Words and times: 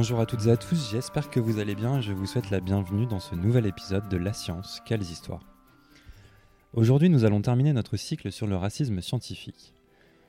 Bonjour 0.00 0.20
à 0.20 0.26
toutes 0.26 0.46
et 0.46 0.50
à 0.52 0.56
tous, 0.56 0.92
j'espère 0.92 1.28
que 1.28 1.40
vous 1.40 1.58
allez 1.58 1.74
bien 1.74 1.98
et 1.98 2.02
je 2.02 2.12
vous 2.12 2.24
souhaite 2.24 2.50
la 2.50 2.60
bienvenue 2.60 3.06
dans 3.06 3.18
ce 3.18 3.34
nouvel 3.34 3.66
épisode 3.66 4.08
de 4.08 4.16
La 4.16 4.32
science, 4.32 4.80
quelles 4.86 5.02
histoires. 5.02 5.42
Aujourd'hui 6.72 7.10
nous 7.10 7.24
allons 7.24 7.42
terminer 7.42 7.72
notre 7.72 7.96
cycle 7.96 8.30
sur 8.30 8.46
le 8.46 8.54
racisme 8.54 9.00
scientifique. 9.00 9.74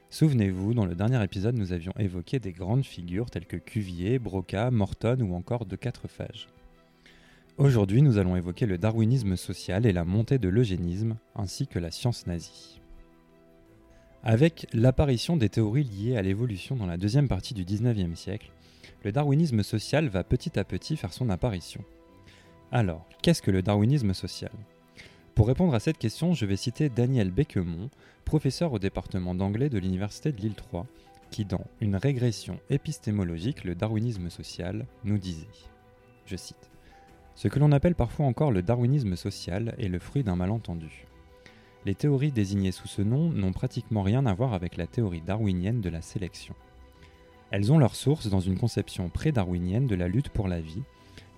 Souvenez-vous, 0.10 0.74
dans 0.74 0.88
le 0.88 0.96
dernier 0.96 1.24
épisode 1.24 1.54
nous 1.54 1.72
avions 1.72 1.94
évoqué 2.00 2.40
des 2.40 2.52
grandes 2.52 2.84
figures 2.84 3.30
telles 3.30 3.46
que 3.46 3.58
Cuvier, 3.58 4.18
Broca, 4.18 4.72
Morton 4.72 5.20
ou 5.22 5.36
encore 5.36 5.68
De 5.68 5.76
Quatrefages. 5.76 6.48
Aujourd'hui 7.60 8.02
nous 8.02 8.18
allons 8.18 8.36
évoquer 8.36 8.66
le 8.66 8.80
darwinisme 8.80 9.36
social 9.36 9.86
et 9.86 9.94
la 9.94 10.04
montée 10.04 10.40
de 10.40 10.50
l'eugénisme, 10.50 11.16
ainsi 11.36 11.68
que 11.68 11.78
la 11.78 11.92
science 11.92 12.26
nazie. 12.26 12.82
Avec 14.24 14.66
l'apparition 14.74 15.38
des 15.38 15.50
théories 15.50 15.84
liées 15.84 16.18
à 16.18 16.24
l'évolution 16.24 16.76
dans 16.76 16.88
la 16.88 16.98
deuxième 16.98 17.28
partie 17.28 17.54
du 17.54 17.66
19e 17.66 18.16
siècle, 18.16 18.52
le 19.04 19.12
darwinisme 19.12 19.64
social 19.64 20.08
va 20.10 20.24
petit 20.24 20.60
à 20.60 20.64
petit 20.64 20.98
faire 20.98 21.14
son 21.14 21.30
apparition. 21.30 21.84
Alors, 22.72 23.06
qu'est-ce 23.22 23.42
que 23.42 23.52
le 23.52 23.62
darwinisme 23.62 24.14
social? 24.14 24.52
Pour 25.36 25.48
répondre 25.48 25.74
à 25.74 25.80
cette 25.80 25.98
question, 25.98 26.34
je 26.34 26.46
vais 26.46 26.58
citer 26.58 26.90
Daniel 26.90 27.32
Bequemont, 27.32 27.90
professeur 28.26 28.74
au 28.74 28.80
département 28.80 29.34
d'anglais 29.34 29.70
de 29.70 29.80
l'Université 29.80 30.34
de 30.34 30.42
Lille 30.42 30.54
3, 30.54 30.86
qui 31.32 31.46
dans 31.46 31.66
Une 31.80 31.96
régression 31.96 32.60
épistémologique, 32.70 33.64
le 33.64 33.74
darwinisme 33.74 34.30
social, 34.30 34.86
nous 35.06 35.18
disait, 35.18 35.48
je 36.26 36.36
cite, 36.36 36.70
Ce 37.36 37.48
que 37.48 37.60
l'on 37.60 37.72
appelle 37.72 37.96
parfois 37.96 38.26
encore 38.26 38.52
le 38.52 38.62
darwinisme 38.62 39.16
social 39.16 39.76
est 39.78 39.88
le 39.88 40.00
fruit 40.00 40.24
d'un 40.24 40.36
malentendu. 40.36 41.06
Les 41.86 41.96
théories 41.96 42.34
désignées 42.34 42.74
sous 42.74 42.90
ce 42.90 43.02
nom 43.02 43.30
n'ont 43.30 43.54
pratiquement 43.54 44.04
rien 44.04 44.26
à 44.26 44.34
voir 44.34 44.54
avec 44.54 44.76
la 44.76 44.88
théorie 44.88 45.22
darwinienne 45.22 45.80
de 45.80 45.90
la 45.90 46.02
sélection. 46.02 46.54
Elles 47.52 47.72
ont 47.72 47.80
leur 47.80 47.96
source 47.96 48.28
dans 48.28 48.40
une 48.40 48.58
conception 48.58 49.10
pré-darwinienne 49.10 49.88
de 49.88 49.96
la 49.96 50.08
lutte 50.08 50.30
pour 50.30 50.48
la 50.48 50.62
vie, 50.62 50.84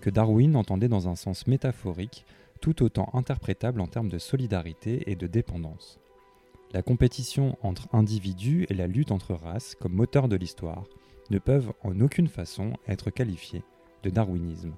que 0.02 0.10
Darwin 0.10 0.56
entendait 0.56 0.88
dans 0.88 1.08
un 1.08 1.16
sens 1.16 1.48
métaphorique, 1.48 2.26
tout 2.60 2.84
autant 2.84 3.10
interprétable 3.14 3.82
en 3.82 3.88
termes 3.88 4.10
de 4.10 4.20
solidarité 4.20 5.10
et 5.10 5.16
de 5.16 5.28
dépendance. 5.28 6.00
La 6.74 6.82
compétition 6.82 7.58
entre 7.64 7.88
individus 7.94 8.66
et 8.70 8.74
la 8.74 8.88
lutte 8.88 9.12
entre 9.12 9.34
races, 9.34 9.76
comme 9.76 9.94
moteur 9.94 10.28
de 10.28 10.36
l'histoire, 10.36 10.86
ne 11.30 11.40
peuvent 11.40 11.74
en 11.84 12.00
aucune 12.02 12.28
façon 12.28 12.74
être 12.88 13.10
qualifiées 13.10 13.64
de 14.04 14.10
darwinisme. 14.10 14.74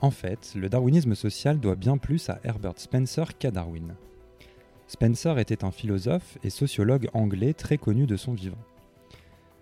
En 0.00 0.10
fait, 0.10 0.52
le 0.54 0.68
darwinisme 0.68 1.14
social 1.14 1.58
doit 1.58 1.74
bien 1.74 1.98
plus 1.98 2.30
à 2.30 2.38
Herbert 2.44 2.78
Spencer 2.78 3.36
qu'à 3.38 3.50
Darwin. 3.50 3.96
Spencer 4.88 5.38
était 5.38 5.64
un 5.64 5.70
philosophe 5.70 6.38
et 6.42 6.48
sociologue 6.48 7.10
anglais 7.12 7.52
très 7.52 7.76
connu 7.76 8.06
de 8.06 8.16
son 8.16 8.32
vivant. 8.32 8.56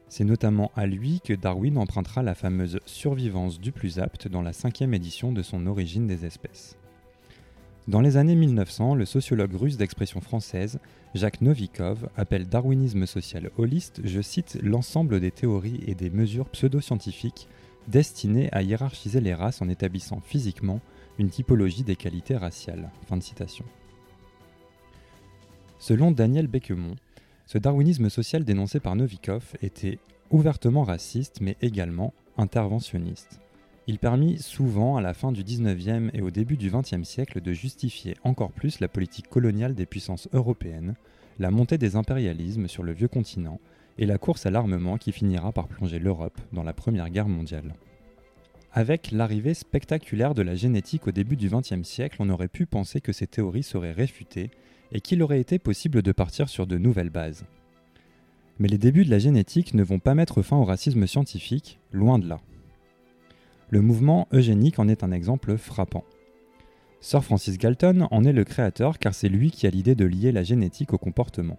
C'est 0.09 0.23
notamment 0.23 0.71
à 0.77 0.87
lui 0.87 1.21
que 1.21 1.33
Darwin 1.33 1.79
empruntera 1.79 2.23
la 2.23 2.37
fameuse 2.37 2.79
survivance 2.87 3.59
du 3.59 3.73
plus 3.73 3.99
apte 3.99 4.29
dans 4.29 4.41
la 4.41 4.53
cinquième 4.53 4.95
édition 4.95 5.33
de 5.33 5.43
son 5.43 5.67
Origine 5.67 6.07
des 6.07 6.25
espèces. 6.25 6.77
Dans 7.89 8.01
les 8.01 8.17
années 8.17 8.37
1900, 8.37 8.95
le 8.95 9.05
sociologue 9.05 9.55
russe 9.55 9.77
d'expression 9.77 10.21
française, 10.21 10.79
Jacques 11.15 11.41
Novikov, 11.41 12.09
appelle 12.17 12.47
darwinisme 12.47 13.05
social 13.07 13.51
holiste, 13.59 14.03
je 14.05 14.21
cite, 14.21 14.59
l'ensemble 14.63 15.19
des 15.19 15.33
théories 15.33 15.83
et 15.89 15.97
des 15.97 16.11
mesures 16.11 16.49
pseudo-scientifiques 16.51 17.49
destinées 17.89 18.49
à 18.53 18.63
hiérarchiser 18.63 19.21
les 19.21 19.35
races 19.35 19.61
en 19.61 19.69
établissant 19.69 20.21
physiquement 20.21 20.81
une 21.19 21.31
typologie 21.31 21.83
des 21.83 21.97
qualités 21.97 22.37
raciales. 22.37 22.91
Fin 23.09 23.17
de 23.17 23.23
citation. 23.23 23.65
Selon 25.87 26.11
Daniel 26.11 26.49
Bequemont, 26.49 26.97
ce 27.47 27.59
darwinisme 27.59 28.11
social 28.11 28.45
dénoncé 28.45 28.81
par 28.81 28.97
Novikov 28.97 29.55
était 29.63 30.01
ouvertement 30.33 30.83
raciste 30.83 31.41
mais 31.41 31.57
également 31.63 32.13
interventionniste. 32.37 33.41
Il 33.87 34.01
permit 34.01 34.39
souvent 34.39 34.97
à 34.97 35.01
la 35.01 35.15
fin 35.15 35.31
du 35.31 35.45
19e 35.45 36.11
et 36.13 36.23
au 36.23 36.33
début 36.33 36.57
du 36.57 36.73
20e 36.73 37.05
siècle 37.05 37.41
de 37.41 37.53
justifier 37.53 38.17
encore 38.25 38.51
plus 38.51 38.81
la 38.81 38.89
politique 38.89 39.29
coloniale 39.29 39.77
des 39.77 39.87
puissances 39.87 40.29
européennes, 40.33 40.97
la 41.39 41.53
montée 41.53 41.79
des 41.79 41.95
impérialismes 41.95 42.67
sur 42.67 42.83
le 42.83 42.93
vieux 42.93 43.07
continent 43.07 43.61
et 43.97 44.07
la 44.07 44.19
course 44.19 44.45
à 44.45 44.51
l'armement 44.51 44.99
qui 44.99 45.13
finira 45.13 45.53
par 45.53 45.69
plonger 45.69 46.01
l'Europe 46.01 46.41
dans 46.53 46.65
la 46.65 46.73
Première 46.73 47.11
Guerre 47.11 47.29
mondiale. 47.29 47.75
Avec 48.73 49.13
l'arrivée 49.13 49.55
spectaculaire 49.55 50.35
de 50.35 50.43
la 50.43 50.57
génétique 50.57 51.07
au 51.07 51.13
début 51.13 51.37
du 51.37 51.49
XXe 51.49 51.85
siècle, 51.85 52.17
on 52.19 52.29
aurait 52.29 52.49
pu 52.49 52.67
penser 52.67 53.01
que 53.01 53.13
ces 53.13 53.29
théories 53.29 53.63
seraient 53.63 53.93
réfutées 53.93 54.51
et 54.93 55.01
qu'il 55.01 55.23
aurait 55.23 55.41
été 55.41 55.59
possible 55.59 56.03
de 56.03 56.13
partir 56.13 56.49
sur 56.49 56.67
de 56.67 56.79
nouvelles 56.79 57.11
bases. 57.11 57.45
Mais 58.59 58.69
les 58.69 58.79
débuts 58.79 59.05
de 59.05 59.11
la 59.11 59.19
génétique 59.19 59.75
ne 59.75 59.83
vont 59.83 59.99
pas 59.99 60.15
mettre 60.15 60.43
fin 60.43 60.57
au 60.57 60.65
racisme 60.65 61.07
scientifique, 61.07 61.79
loin 61.93 62.19
de 62.19 62.29
là. 62.29 62.41
Le 63.71 63.81
mouvement 63.81 64.29
eugénique 64.33 64.79
en 64.79 64.89
est 64.89 65.03
un 65.03 65.13
exemple 65.13 65.57
frappant. 65.57 66.05
Sir 67.01 67.23
Francis 67.23 67.59
Galton 67.59 68.09
en 68.11 68.25
est 68.25 68.33
le 68.33 68.45
créateur 68.45 68.99
car 68.99 69.15
c'est 69.15 69.29
lui 69.29 69.51
qui 69.51 69.67
a 69.67 69.71
l'idée 69.71 69.95
de 69.95 70.07
lier 70.07 70.33
la 70.33 70.43
génétique 70.43 70.93
au 70.93 70.99
comportement. 70.99 71.59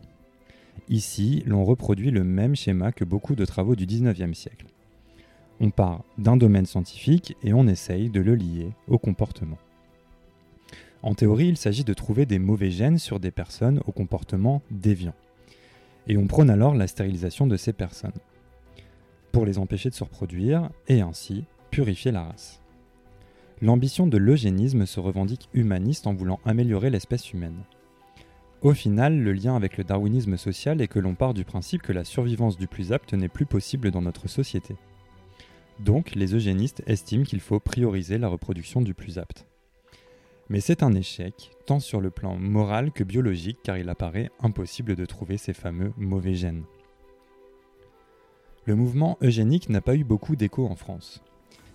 Ici, 0.90 1.44
l'on 1.46 1.66
reproduit 1.66 2.12
le 2.12 2.24
même 2.24 2.56
schéma 2.56 2.92
que 2.92 3.04
beaucoup 3.04 3.36
de 3.36 3.46
travaux 3.46 3.76
du 3.76 3.86
19e 3.86 4.34
siècle. 4.34 4.68
On 5.60 5.70
part 5.70 6.04
d'un 6.18 6.38
domaine 6.38 6.66
scientifique 6.66 7.36
et 7.44 7.54
on 7.54 7.68
essaye 7.68 8.10
de 8.10 8.22
le 8.22 8.36
lier 8.36 8.70
au 8.88 8.98
comportement. 8.98 9.58
En 11.08 11.14
théorie, 11.14 11.48
il 11.48 11.56
s'agit 11.56 11.86
de 11.86 11.94
trouver 11.94 12.26
des 12.26 12.38
mauvais 12.38 12.70
gènes 12.70 12.98
sur 12.98 13.22
des 13.22 13.32
personnes 13.32 13.80
au 13.88 13.94
comportement 13.94 14.62
déviant. 14.72 15.14
Et 16.08 16.18
on 16.18 16.28
prône 16.28 16.50
alors 16.50 16.76
la 16.76 16.86
stérilisation 16.86 17.48
de 17.48 17.56
ces 17.56 17.72
personnes, 17.72 18.12
pour 19.32 19.46
les 19.46 19.58
empêcher 19.58 19.90
de 19.90 19.96
se 19.96 20.04
reproduire 20.04 20.70
et 20.90 21.00
ainsi 21.00 21.46
purifier 21.72 22.12
la 22.12 22.24
race. 22.24 22.62
L'ambition 23.62 24.06
de 24.06 24.18
l'eugénisme 24.18 24.86
se 24.86 25.00
revendique 25.00 25.48
humaniste 25.54 26.08
en 26.08 26.14
voulant 26.14 26.42
améliorer 26.44 26.90
l'espèce 26.90 27.32
humaine. 27.32 27.64
Au 28.62 28.74
final, 28.74 29.18
le 29.18 29.32
lien 29.32 29.56
avec 29.56 29.78
le 29.78 29.86
darwinisme 29.86 30.36
social 30.36 30.82
est 30.82 30.90
que 30.90 31.00
l'on 31.00 31.16
part 31.16 31.34
du 31.34 31.46
principe 31.46 31.84
que 31.84 31.94
la 31.94 32.04
survivance 32.04 32.58
du 32.58 32.68
plus 32.68 32.92
apte 32.92 33.14
n'est 33.14 33.30
plus 33.30 33.46
possible 33.46 33.92
dans 33.92 34.02
notre 34.02 34.28
société. 34.28 34.76
Donc, 35.80 36.16
les 36.16 36.36
eugénistes 36.36 36.84
estiment 36.86 37.24
qu'il 37.24 37.40
faut 37.40 37.62
prioriser 37.62 38.18
la 38.18 38.28
reproduction 38.28 38.82
du 38.82 38.94
plus 38.94 39.18
apte. 39.20 39.48
Mais 40.50 40.62
c'est 40.62 40.82
un 40.82 40.94
échec, 40.94 41.52
tant 41.66 41.80
sur 41.80 42.00
le 42.00 42.10
plan 42.10 42.38
moral 42.38 42.92
que 42.92 43.04
biologique, 43.04 43.60
car 43.64 43.78
il 43.78 43.90
apparaît 43.90 44.32
impossible 44.40 44.96
de 44.96 45.06
trouver 45.06 45.38
ces 45.38 45.54
fameux 45.54 45.92
mauvais 45.98 46.36
gènes. 46.36 46.64
Le 48.66 48.76
mouvement 48.76 49.18
eugénique 49.22 49.70
n'a 49.70 49.82
pas 49.82 49.96
eu 49.96 50.06
beaucoup 50.06 50.38
d'écho 50.38 50.66
en 50.66 50.76
France, 50.76 51.22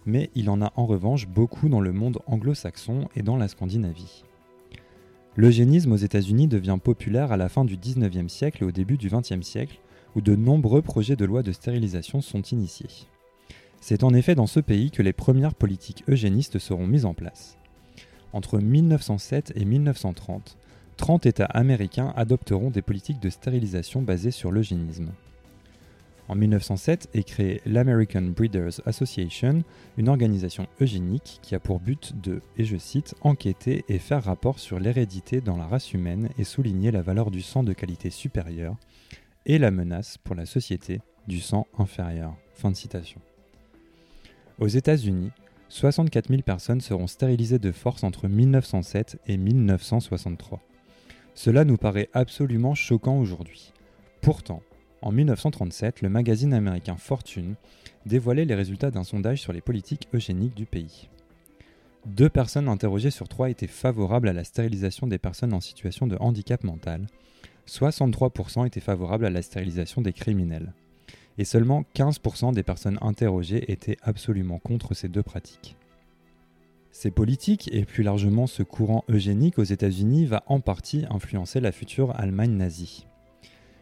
mais 0.07 0.31
il 0.35 0.49
en 0.49 0.63
a 0.63 0.73
en 0.77 0.87
revanche 0.87 1.27
beaucoup 1.29 1.69
dans 1.69 1.81
le 1.81 1.93
monde 1.93 2.19
anglo-saxon 2.27 3.09
et 3.15 3.23
dans 3.23 3.37
la 3.37 3.49
Scandinavie. 3.49 4.25
L'eugénisme 5.37 5.93
aux 5.93 5.97
États-Unis 5.97 6.49
devient 6.49 6.79
populaire 6.83 7.33
à 7.33 7.37
la 7.37 7.49
fin 7.49 7.65
du 7.65 7.77
19e 7.77 8.29
siècle 8.29 8.63
et 8.63 8.67
au 8.67 8.73
début 8.73 8.97
du 8.97 9.09
20e 9.09 9.43
siècle, 9.43 9.81
où 10.15 10.21
de 10.21 10.37
nombreux 10.37 10.83
projets 10.83 11.17
de 11.17 11.25
loi 11.25 11.43
de 11.43 11.53
stérilisation 11.53 12.21
sont 12.21 12.43
initiés. 12.43 13.09
C'est 13.81 14.05
en 14.05 14.15
effet 14.15 14.35
dans 14.35 14.47
ce 14.47 14.61
pays 14.61 14.91
que 14.91 15.03
les 15.03 15.15
premières 15.15 15.55
politiques 15.55 16.05
eugénistes 16.09 16.59
seront 16.59 16.87
mises 16.87 17.07
en 17.07 17.15
place 17.15 17.59
entre 18.33 18.59
1907 18.59 19.53
et 19.57 19.65
1930, 19.65 20.57
30 20.97 21.27
États 21.27 21.47
américains 21.47 22.13
adopteront 22.17 22.71
des 22.71 22.83
politiques 22.83 23.21
de 23.21 23.31
stérilisation 23.31 24.03
basées 24.03 24.31
sur 24.31 24.53
l'eugénisme. 24.53 25.13
En 26.29 26.35
1907 26.35 27.11
est 27.15 27.25
créée 27.25 27.61
l'American 27.67 28.23
Breeders 28.23 28.81
Association, 28.87 29.65
une 29.99 30.09
organisation 30.09 30.67
eugénique 30.81 31.41
qui 31.43 31.55
a 31.55 31.61
pour 31.61 31.81
but 31.81 32.15
de, 32.23 32.41
et 32.57 32.65
je 32.65 32.77
cite, 32.77 33.15
enquêter 33.21 33.85
et 33.89 33.99
faire 33.99 34.25
rapport 34.25 34.59
sur 34.59 34.79
l'hérédité 34.79 35.41
dans 35.41 35.57
la 35.57 35.67
race 35.67 35.93
humaine 35.93 36.31
et 36.39 36.45
souligner 36.45 36.91
la 36.91 37.03
valeur 37.03 37.31
du 37.31 37.43
sang 37.43 37.65
de 37.65 37.73
qualité 37.73 38.11
supérieure 38.11 38.77
et 39.45 39.59
la 39.59 39.71
menace 39.71 40.19
pour 40.19 40.35
la 40.35 40.47
société 40.47 41.01
du 41.27 41.41
sang 41.41 41.67
inférieur. 41.79 42.35
Fin 42.55 42.71
de 42.71 42.77
citation. 42.77 43.21
Aux 44.59 44.69
États-Unis, 44.69 45.33
64 45.73 46.29
000 46.29 46.43
personnes 46.43 46.83
seront 46.83 47.07
stérilisées 47.07 47.59
de 47.59 47.73
force 47.73 48.05
entre 48.05 48.29
1907 48.29 49.19
et 49.27 49.39
1963. 49.39 50.61
Cela 51.35 51.65
nous 51.65 51.79
paraît 51.79 52.11
absolument 52.13 52.75
choquant 52.75 53.19
aujourd'hui. 53.19 53.73
Pourtant, 54.21 54.63
en 55.01 55.13
1937, 55.13 56.03
le 56.03 56.11
magazine 56.11 56.53
américain 56.53 56.97
Fortune 56.99 57.55
dévoilait 58.05 58.45
les 58.45 58.55
résultats 58.55 58.91
d'un 58.91 59.03
sondage 59.03 59.41
sur 59.41 59.55
les 59.55 59.63
politiques 59.63 60.09
eugéniques 60.13 60.55
du 60.55 60.67
pays. 60.67 61.09
Deux 62.05 62.29
personnes 62.29 62.69
interrogées 62.69 63.11
sur 63.11 63.27
trois 63.27 63.49
étaient 63.49 63.67
favorables 63.67 64.29
à 64.29 64.35
la 64.35 64.45
stérilisation 64.45 65.07
des 65.07 65.19
personnes 65.19 65.55
en 65.55 65.63
situation 65.63 66.07
de 66.07 66.19
handicap 66.21 66.65
mental. 66.65 67.07
63% 67.67 68.67
étaient 68.67 68.81
favorables 68.81 69.25
à 69.25 69.31
la 69.31 69.41
stérilisation 69.41 70.03
des 70.03 70.13
criminels 70.13 70.75
et 71.39 71.45
seulement 71.45 71.85
15% 71.95 72.53
des 72.53 72.63
personnes 72.63 72.99
interrogées 73.01 73.71
étaient 73.73 73.97
absolument 74.03 74.59
contre 74.59 74.95
ces 74.95 75.09
deux 75.09 75.23
pratiques. 75.23 75.77
Ces 76.91 77.11
politiques, 77.11 77.71
et 77.73 77.87
plus 77.87 78.03
largement 78.03 78.47
ce 78.47 78.63
courant 78.63 79.05
eugénique 79.09 79.59
aux 79.59 79.65
États-Unis, 79.65 80.27
va 80.27 80.43
en 80.47 80.61
partie 80.61 81.07
influencer 81.09 81.59
la 81.61 81.73
future 81.73 82.15
Allemagne 82.19 82.53
nazie. 82.53 83.07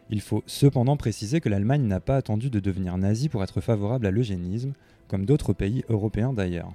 Il 0.09 0.21
faut 0.21 0.43
cependant 0.45 0.97
préciser 0.97 1.41
que 1.41 1.49
l'Allemagne 1.49 1.83
n'a 1.83 1.99
pas 1.99 2.17
attendu 2.17 2.49
de 2.49 2.59
devenir 2.59 2.97
nazie 2.97 3.29
pour 3.29 3.43
être 3.43 3.61
favorable 3.61 4.05
à 4.05 4.11
l'eugénisme, 4.11 4.73
comme 5.07 5.25
d'autres 5.25 5.53
pays 5.53 5.83
européens 5.89 6.33
d'ailleurs. 6.33 6.73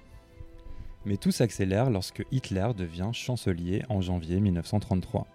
Mais 1.06 1.16
tout 1.16 1.30
s'accélère 1.30 1.88
lorsque 1.88 2.24
Hitler 2.32 2.68
devient 2.76 3.10
chancelier 3.12 3.82
en 3.88 4.00
janvier 4.00 4.40
1933. 4.40 5.26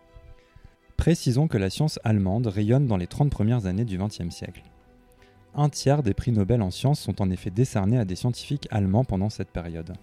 Précisons 0.97 1.47
que 1.47 1.57
la 1.57 1.71
science 1.71 1.99
allemande 2.03 2.47
rayonne 2.47 2.85
dans 2.85 2.97
les 2.97 3.07
30 3.07 3.31
premières 3.31 3.65
années 3.65 3.85
du 3.85 3.97
XXe 3.97 4.29
siècle. 4.29 4.63
Un 5.53 5.67
tiers 5.67 6.01
des 6.01 6.13
prix 6.13 6.31
Nobel 6.31 6.61
en 6.61 6.71
sciences 6.71 7.01
sont 7.01 7.21
en 7.21 7.29
effet 7.29 7.49
décernés 7.49 7.97
à 7.97 8.05
des 8.05 8.15
scientifiques 8.15 8.69
allemands 8.71 9.03
pendant 9.03 9.29
cette 9.29 9.49
période. 9.49 9.93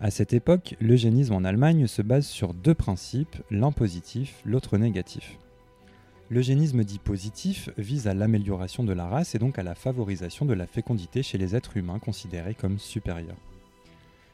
À 0.00 0.10
cette 0.10 0.32
époque, 0.32 0.74
l'eugénisme 0.80 1.34
en 1.34 1.44
Allemagne 1.44 1.86
se 1.86 2.02
base 2.02 2.26
sur 2.26 2.52
deux 2.52 2.74
principes, 2.74 3.36
l'un 3.52 3.70
positif, 3.70 4.42
l'autre 4.44 4.78
négatif. 4.78 5.38
L'eugénisme 6.28 6.82
dit 6.82 6.98
positif 6.98 7.70
vise 7.78 8.08
à 8.08 8.14
l'amélioration 8.14 8.82
de 8.82 8.92
la 8.92 9.06
race 9.06 9.36
et 9.36 9.38
donc 9.38 9.60
à 9.60 9.62
la 9.62 9.76
favorisation 9.76 10.44
de 10.44 10.54
la 10.54 10.66
fécondité 10.66 11.22
chez 11.22 11.38
les 11.38 11.54
êtres 11.54 11.76
humains 11.76 12.00
considérés 12.00 12.54
comme 12.54 12.80
supérieurs. 12.80 13.36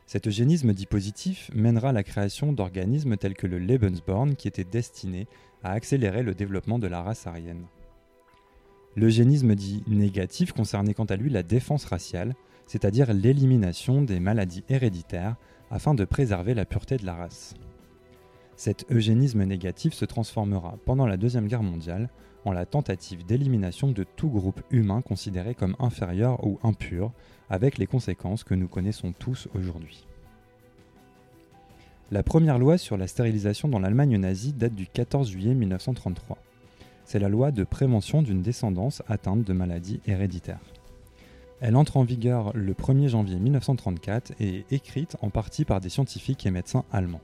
Cet 0.06 0.26
eugénisme 0.26 0.72
dit 0.72 0.86
positif 0.86 1.50
mènera 1.54 1.90
à 1.90 1.92
la 1.92 2.02
création 2.02 2.54
d'organismes 2.54 3.18
tels 3.18 3.34
que 3.34 3.46
le 3.46 3.58
Lebensborn 3.58 4.36
qui 4.36 4.48
étaient 4.48 4.64
destinés 4.64 5.26
à 5.62 5.72
accélérer 5.72 6.22
le 6.22 6.34
développement 6.34 6.78
de 6.78 6.86
la 6.86 7.02
race 7.02 7.26
aryenne. 7.26 7.66
L'eugénisme 8.96 9.54
dit 9.54 9.82
négatif 9.86 10.52
concernait 10.52 10.94
quant 10.94 11.04
à 11.04 11.16
lui 11.16 11.30
la 11.30 11.42
défense 11.42 11.84
raciale, 11.84 12.34
c'est-à-dire 12.66 13.12
l'élimination 13.12 14.02
des 14.02 14.20
maladies 14.20 14.64
héréditaires 14.68 15.36
afin 15.70 15.94
de 15.94 16.04
préserver 16.04 16.54
la 16.54 16.64
pureté 16.64 16.96
de 16.96 17.06
la 17.06 17.14
race. 17.14 17.54
Cet 18.56 18.90
eugénisme 18.90 19.44
négatif 19.44 19.94
se 19.94 20.04
transformera 20.04 20.78
pendant 20.84 21.06
la 21.06 21.16
Deuxième 21.16 21.46
Guerre 21.46 21.62
mondiale 21.62 22.08
en 22.44 22.52
la 22.52 22.66
tentative 22.66 23.24
d'élimination 23.24 23.92
de 23.92 24.04
tout 24.04 24.28
groupe 24.28 24.62
humain 24.70 25.00
considéré 25.00 25.54
comme 25.54 25.76
inférieur 25.78 26.44
ou 26.44 26.58
impur, 26.62 27.12
avec 27.50 27.78
les 27.78 27.86
conséquences 27.86 28.44
que 28.44 28.54
nous 28.54 28.68
connaissons 28.68 29.12
tous 29.12 29.48
aujourd'hui. 29.54 30.06
La 32.10 32.22
première 32.22 32.58
loi 32.58 32.78
sur 32.78 32.96
la 32.96 33.06
stérilisation 33.06 33.68
dans 33.68 33.78
l'Allemagne 33.78 34.16
nazie 34.16 34.54
date 34.54 34.74
du 34.74 34.86
14 34.86 35.30
juillet 35.30 35.54
1933. 35.54 36.38
C'est 37.08 37.18
la 37.18 37.30
loi 37.30 37.52
de 37.52 37.64
prévention 37.64 38.20
d'une 38.20 38.42
descendance 38.42 39.02
atteinte 39.08 39.42
de 39.42 39.54
maladies 39.54 39.98
héréditaires. 40.06 40.60
Elle 41.62 41.74
entre 41.74 41.96
en 41.96 42.04
vigueur 42.04 42.52
le 42.54 42.74
1er 42.74 43.08
janvier 43.08 43.38
1934 43.38 44.32
et 44.40 44.56
est 44.56 44.72
écrite 44.74 45.16
en 45.22 45.30
partie 45.30 45.64
par 45.64 45.80
des 45.80 45.88
scientifiques 45.88 46.44
et 46.44 46.50
médecins 46.50 46.84
allemands. 46.92 47.22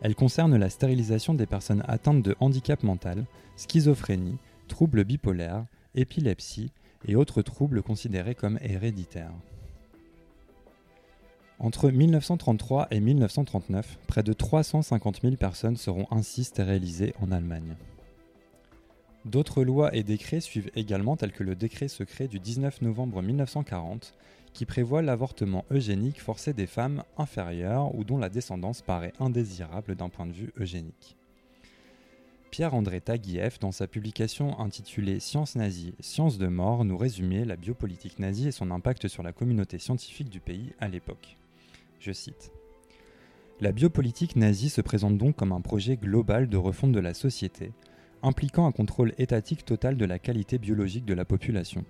Elle 0.00 0.16
concerne 0.16 0.56
la 0.56 0.68
stérilisation 0.68 1.34
des 1.34 1.46
personnes 1.46 1.84
atteintes 1.86 2.24
de 2.24 2.34
handicap 2.40 2.82
mental, 2.82 3.24
schizophrénie, 3.54 4.38
troubles 4.66 5.04
bipolaires, 5.04 5.64
épilepsie 5.94 6.72
et 7.06 7.14
autres 7.14 7.42
troubles 7.42 7.82
considérés 7.82 8.34
comme 8.34 8.58
héréditaires. 8.62 9.30
Entre 11.60 11.92
1933 11.92 12.88
et 12.90 12.98
1939, 12.98 13.96
près 14.08 14.24
de 14.24 14.32
350 14.32 15.20
000 15.22 15.36
personnes 15.36 15.76
seront 15.76 16.08
ainsi 16.10 16.42
stérilisées 16.42 17.14
en 17.20 17.30
Allemagne. 17.30 17.76
D'autres 19.28 19.62
lois 19.62 19.94
et 19.94 20.04
décrets 20.04 20.40
suivent 20.40 20.70
également, 20.74 21.18
tels 21.18 21.32
que 21.32 21.44
le 21.44 21.54
décret 21.54 21.88
secret 21.88 22.28
du 22.28 22.40
19 22.40 22.80
novembre 22.80 23.20
1940, 23.20 24.14
qui 24.54 24.64
prévoit 24.64 25.02
l'avortement 25.02 25.66
eugénique 25.70 26.22
forcé 26.22 26.54
des 26.54 26.66
femmes 26.66 27.02
inférieures 27.18 27.94
ou 27.94 28.04
dont 28.04 28.16
la 28.16 28.30
descendance 28.30 28.80
paraît 28.80 29.12
indésirable 29.20 29.96
d'un 29.96 30.08
point 30.08 30.24
de 30.24 30.32
vue 30.32 30.50
eugénique. 30.58 31.18
Pierre-André 32.50 33.02
Taguieff, 33.02 33.58
dans 33.58 33.70
sa 33.70 33.86
publication 33.86 34.58
intitulée 34.60 35.20
Science 35.20 35.56
nazie, 35.56 35.94
science 36.00 36.38
de 36.38 36.46
mort, 36.46 36.86
nous 36.86 36.96
résumait 36.96 37.44
la 37.44 37.56
biopolitique 37.56 38.18
nazie 38.18 38.48
et 38.48 38.52
son 38.52 38.70
impact 38.70 39.08
sur 39.08 39.22
la 39.22 39.34
communauté 39.34 39.78
scientifique 39.78 40.30
du 40.30 40.40
pays 40.40 40.72
à 40.80 40.88
l'époque. 40.88 41.36
Je 42.00 42.12
cite 42.12 42.50
La 43.60 43.72
biopolitique 43.72 44.36
nazie 44.36 44.70
se 44.70 44.80
présente 44.80 45.18
donc 45.18 45.36
comme 45.36 45.52
un 45.52 45.60
projet 45.60 45.98
global 45.98 46.48
de 46.48 46.56
refonte 46.56 46.92
de 46.92 47.00
la 47.00 47.12
société, 47.12 47.72
impliquant 48.22 48.66
un 48.66 48.72
contrôle 48.72 49.14
étatique 49.18 49.64
total 49.64 49.96
de 49.96 50.04
la 50.04 50.18
qualité 50.18 50.58
biologique 50.58 51.04
de 51.04 51.14
la 51.14 51.24
population. 51.24 51.84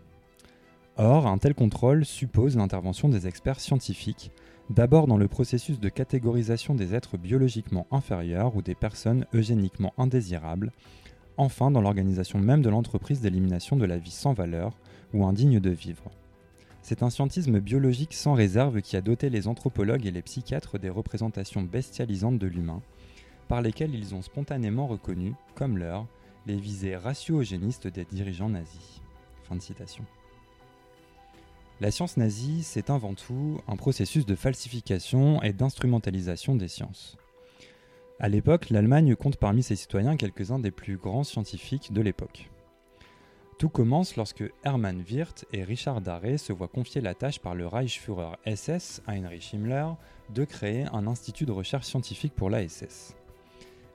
Or, 0.96 1.26
un 1.26 1.38
tel 1.38 1.54
contrôle 1.54 2.04
suppose 2.04 2.56
l'intervention 2.56 3.08
des 3.08 3.26
experts 3.26 3.60
scientifiques, 3.60 4.32
d'abord 4.70 5.06
dans 5.06 5.16
le 5.16 5.28
processus 5.28 5.78
de 5.78 5.88
catégorisation 5.88 6.74
des 6.74 6.94
êtres 6.94 7.16
biologiquement 7.16 7.86
inférieurs 7.90 8.56
ou 8.56 8.62
des 8.62 8.74
personnes 8.74 9.24
eugéniquement 9.32 9.94
indésirables, 9.96 10.72
enfin 11.36 11.70
dans 11.70 11.80
l'organisation 11.80 12.38
même 12.38 12.62
de 12.62 12.68
l'entreprise 12.68 13.20
d'élimination 13.20 13.76
de 13.76 13.86
la 13.86 13.96
vie 13.96 14.10
sans 14.10 14.32
valeur 14.32 14.76
ou 15.14 15.24
indigne 15.24 15.60
de 15.60 15.70
vivre. 15.70 16.10
C'est 16.82 17.02
un 17.02 17.10
scientisme 17.10 17.60
biologique 17.60 18.14
sans 18.14 18.34
réserve 18.34 18.80
qui 18.80 18.96
a 18.96 19.00
doté 19.00 19.30
les 19.30 19.46
anthropologues 19.46 20.06
et 20.06 20.10
les 20.10 20.22
psychiatres 20.22 20.78
des 20.78 20.88
représentations 20.88 21.62
bestialisantes 21.62 22.38
de 22.38 22.46
l'humain, 22.46 22.82
par 23.46 23.62
lesquelles 23.62 23.94
ils 23.94 24.14
ont 24.14 24.22
spontanément 24.22 24.86
reconnu, 24.86 25.34
comme 25.54 25.78
leur, 25.78 26.06
les 26.48 26.56
visées 26.56 26.96
ratio-eugénistes 26.96 27.86
des 27.86 28.06
dirigeants 28.06 28.48
nazis. 28.48 29.02
La 31.80 31.90
science 31.90 32.16
nazie, 32.16 32.62
c'est 32.62 32.90
avant 32.90 33.14
tout 33.14 33.60
un 33.68 33.76
processus 33.76 34.26
de 34.26 34.34
falsification 34.34 35.42
et 35.42 35.52
d'instrumentalisation 35.52 36.56
des 36.56 36.68
sciences. 36.68 37.16
À 38.18 38.28
l'époque, 38.28 38.70
l'Allemagne 38.70 39.14
compte 39.14 39.36
parmi 39.36 39.62
ses 39.62 39.76
citoyens 39.76 40.16
quelques-uns 40.16 40.58
des 40.58 40.70
plus 40.70 40.96
grands 40.96 41.22
scientifiques 41.22 41.92
de 41.92 42.00
l'époque. 42.00 42.50
Tout 43.58 43.68
commence 43.68 44.16
lorsque 44.16 44.44
Hermann 44.64 45.02
Wirth 45.08 45.44
et 45.52 45.64
Richard 45.64 46.00
Darré 46.00 46.38
se 46.38 46.52
voient 46.52 46.68
confier 46.68 47.00
la 47.00 47.14
tâche 47.14 47.40
par 47.40 47.54
le 47.54 47.66
Reichsführer 47.66 48.36
SS, 48.46 49.02
Heinrich 49.06 49.52
Himmler, 49.52 49.88
de 50.30 50.44
créer 50.44 50.86
un 50.92 51.06
institut 51.06 51.44
de 51.44 51.52
recherche 51.52 51.86
scientifique 51.86 52.34
pour 52.34 52.50
la 52.50 52.66
SS. 52.66 53.14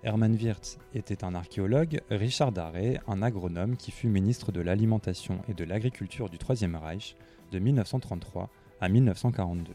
Hermann 0.03 0.35
Wirth 0.35 0.79
était 0.93 1.23
un 1.23 1.33
archéologue, 1.33 2.01
Richard 2.09 2.51
Darré 2.51 2.99
un 3.07 3.21
agronome 3.21 3.77
qui 3.77 3.91
fut 3.91 4.09
ministre 4.09 4.51
de 4.51 4.59
l'Alimentation 4.59 5.39
et 5.47 5.53
de 5.53 5.63
l'Agriculture 5.63 6.29
du 6.29 6.37
Troisième 6.37 6.75
Reich 6.75 7.15
de 7.51 7.59
1933 7.59 8.49
à 8.81 8.89
1942. 8.89 9.71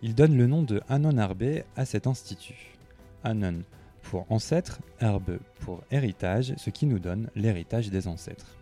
Il 0.00 0.14
donne 0.14 0.36
le 0.36 0.46
nom 0.46 0.62
de 0.62 0.80
Anon 0.88 1.18
Herbe 1.18 1.62
à 1.76 1.84
cet 1.84 2.06
institut. 2.06 2.74
Anon 3.22 3.64
pour 4.00 4.24
ancêtre, 4.32 4.80
Herbe 4.98 5.38
pour 5.60 5.82
héritage, 5.90 6.54
ce 6.56 6.70
qui 6.70 6.86
nous 6.86 6.98
donne 6.98 7.28
l'héritage 7.36 7.90
des 7.90 8.08
ancêtres. 8.08 8.56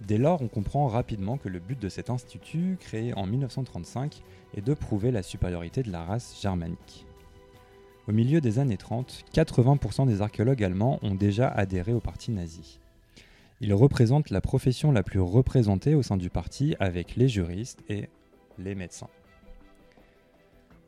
Dès 0.00 0.18
lors, 0.18 0.42
on 0.42 0.48
comprend 0.48 0.88
rapidement 0.88 1.36
que 1.36 1.48
le 1.48 1.58
but 1.58 1.78
de 1.78 1.88
cet 1.88 2.10
institut, 2.10 2.76
créé 2.80 3.14
en 3.14 3.26
1935, 3.26 4.22
est 4.56 4.60
de 4.62 4.74
prouver 4.74 5.10
la 5.10 5.22
supériorité 5.22 5.82
de 5.82 5.92
la 5.92 6.02
race 6.02 6.38
germanique. 6.40 7.05
Au 8.08 8.12
milieu 8.12 8.40
des 8.40 8.60
années 8.60 8.76
30, 8.76 9.24
80% 9.34 10.06
des 10.06 10.22
archéologues 10.22 10.62
allemands 10.62 11.00
ont 11.02 11.16
déjà 11.16 11.48
adhéré 11.48 11.92
au 11.92 11.98
parti 11.98 12.30
nazi. 12.30 12.78
Ils 13.60 13.74
représentent 13.74 14.30
la 14.30 14.40
profession 14.40 14.92
la 14.92 15.02
plus 15.02 15.18
représentée 15.18 15.96
au 15.96 16.02
sein 16.02 16.16
du 16.16 16.30
parti 16.30 16.76
avec 16.78 17.16
les 17.16 17.28
juristes 17.28 17.82
et 17.88 18.08
les 18.58 18.76
médecins. 18.76 19.08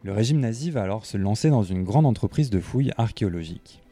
Le 0.05 0.13
régime 0.13 0.39
nazi 0.39 0.71
va 0.71 0.83
alors 0.83 1.07
se 1.07 1.17
lancer 1.17 1.51
dans 1.51 1.65
une 1.65 1.83
grande 1.83 2.07
entreprise 2.07 2.51
de 2.51 2.61
fouilles 2.61 2.93
archéologiques. 2.97 3.83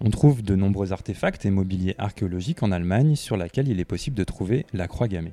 On 0.00 0.08
trouve 0.08 0.42
de 0.42 0.54
nombreux 0.54 0.92
artefacts 0.92 1.44
et 1.44 1.50
mobiliers 1.50 1.96
archéologiques 1.98 2.62
en 2.62 2.72
Allemagne 2.72 3.14
sur 3.14 3.36
laquelle 3.36 3.68
il 3.68 3.78
est 3.78 3.84
possible 3.84 4.16
de 4.16 4.24
trouver 4.24 4.64
la 4.72 4.88
croix 4.88 5.08
gammée. 5.08 5.32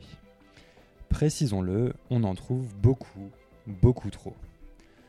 Précisons-le, 1.07 1.93
on 2.10 2.25
en 2.25 2.36
trouve 2.36 2.75
beaucoup, 2.81 3.29
beaucoup 3.67 4.10
trop. 4.10 4.36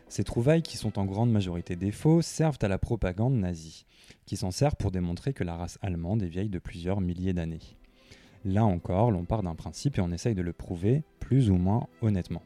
Ces 0.08 0.24
trouvailles, 0.24 0.62
qui 0.62 0.76
sont 0.76 0.98
en 0.98 1.04
grande 1.04 1.32
majorité 1.32 1.74
des 1.74 1.90
faux, 1.90 2.22
servent 2.22 2.58
à 2.62 2.68
la 2.68 2.78
propagande 2.78 3.34
nazie, 3.34 3.86
qui 4.24 4.36
s'en 4.36 4.52
sert 4.52 4.76
pour 4.76 4.92
démontrer 4.92 5.32
que 5.32 5.44
la 5.44 5.56
race 5.56 5.78
allemande 5.82 6.22
est 6.22 6.28
vieille 6.28 6.48
de 6.48 6.60
plusieurs 6.60 7.00
milliers 7.00 7.32
d'années. 7.32 7.76
Là 8.44 8.64
encore, 8.64 9.10
l'on 9.10 9.24
part 9.24 9.42
d'un 9.42 9.56
principe 9.56 9.98
et 9.98 10.00
on 10.00 10.12
essaye 10.12 10.36
de 10.36 10.42
le 10.42 10.52
prouver 10.52 11.02
plus 11.18 11.50
ou 11.50 11.56
moins 11.56 11.88
honnêtement. 12.02 12.42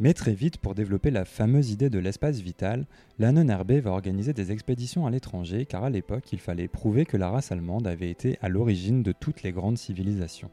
Mais 0.00 0.12
très 0.12 0.34
vite, 0.34 0.58
pour 0.58 0.74
développer 0.74 1.10
la 1.10 1.24
fameuse 1.24 1.70
idée 1.70 1.88
de 1.88 1.98
l'espace 1.98 2.40
vital, 2.40 2.84
la 3.18 3.32
non-RB 3.32 3.72
va 3.74 3.92
organiser 3.92 4.32
des 4.32 4.52
expéditions 4.52 5.06
à 5.06 5.10
l'étranger 5.10 5.64
car 5.66 5.84
à 5.84 5.90
l'époque 5.90 6.32
il 6.32 6.40
fallait 6.40 6.68
prouver 6.68 7.06
que 7.06 7.16
la 7.16 7.30
race 7.30 7.52
allemande 7.52 7.86
avait 7.86 8.10
été 8.10 8.36
à 8.42 8.48
l'origine 8.48 9.02
de 9.02 9.12
toutes 9.12 9.42
les 9.42 9.52
grandes 9.52 9.78
civilisations. 9.78 10.50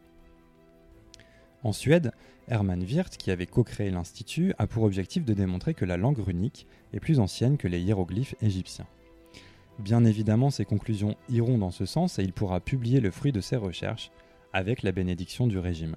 En 1.64 1.74
Suède, 1.74 2.12
Hermann 2.48 2.82
Wirth, 2.82 3.18
qui 3.18 3.30
avait 3.30 3.46
co-créé 3.46 3.92
l'Institut, 3.92 4.54
a 4.58 4.66
pour 4.66 4.84
objectif 4.84 5.26
de 5.26 5.34
démontrer 5.34 5.74
que 5.74 5.86
la 5.86 5.98
langue 5.98 6.20
runique 6.20 6.66
est 6.94 7.00
plus 7.00 7.20
ancienne 7.20 7.58
que 7.58 7.68
les 7.68 7.80
hiéroglyphes 7.80 8.36
égyptiens. 8.42 8.88
Bien 9.80 10.04
évidemment, 10.04 10.50
ses 10.50 10.66
conclusions 10.66 11.16
iront 11.30 11.58
dans 11.58 11.72
ce 11.72 11.86
sens 11.86 12.20
et 12.20 12.24
il 12.24 12.34
pourra 12.34 12.60
publier 12.60 13.00
le 13.00 13.12
fruit 13.12 13.32
de 13.32 13.42
ses 13.42 13.56
recherches 13.56 14.12
avec 14.54 14.84
la 14.84 14.92
bénédiction 14.92 15.48
du 15.48 15.60
régime. 15.60 15.96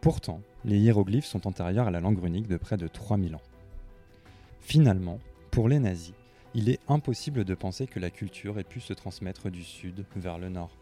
Pourtant, 0.00 0.40
les 0.64 0.78
hiéroglyphes 0.78 1.26
sont 1.26 1.46
antérieurs 1.46 1.88
à 1.88 1.90
la 1.90 2.00
langue 2.00 2.20
runique 2.20 2.48
de 2.48 2.56
près 2.56 2.76
de 2.76 2.86
3000 2.86 3.34
ans. 3.34 3.42
Finalement, 4.60 5.18
pour 5.50 5.68
les 5.68 5.80
nazis, 5.80 6.14
il 6.54 6.68
est 6.68 6.80
impossible 6.88 7.44
de 7.44 7.54
penser 7.54 7.86
que 7.86 8.00
la 8.00 8.10
culture 8.10 8.58
ait 8.58 8.64
pu 8.64 8.80
se 8.80 8.92
transmettre 8.92 9.50
du 9.50 9.62
sud 9.62 10.04
vers 10.14 10.38
le 10.38 10.48
nord. 10.48 10.76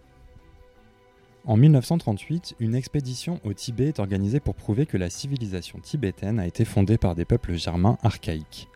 En 1.46 1.58
1938, 1.58 2.56
une 2.58 2.74
expédition 2.74 3.38
au 3.44 3.52
Tibet 3.52 3.88
est 3.88 3.98
organisée 3.98 4.40
pour 4.40 4.54
prouver 4.54 4.86
que 4.86 4.96
la 4.96 5.10
civilisation 5.10 5.78
tibétaine 5.78 6.38
a 6.38 6.46
été 6.46 6.64
fondée 6.64 6.96
par 6.96 7.14
des 7.14 7.26
peuples 7.26 7.52
germains 7.52 7.98
archaïques. 8.02 8.70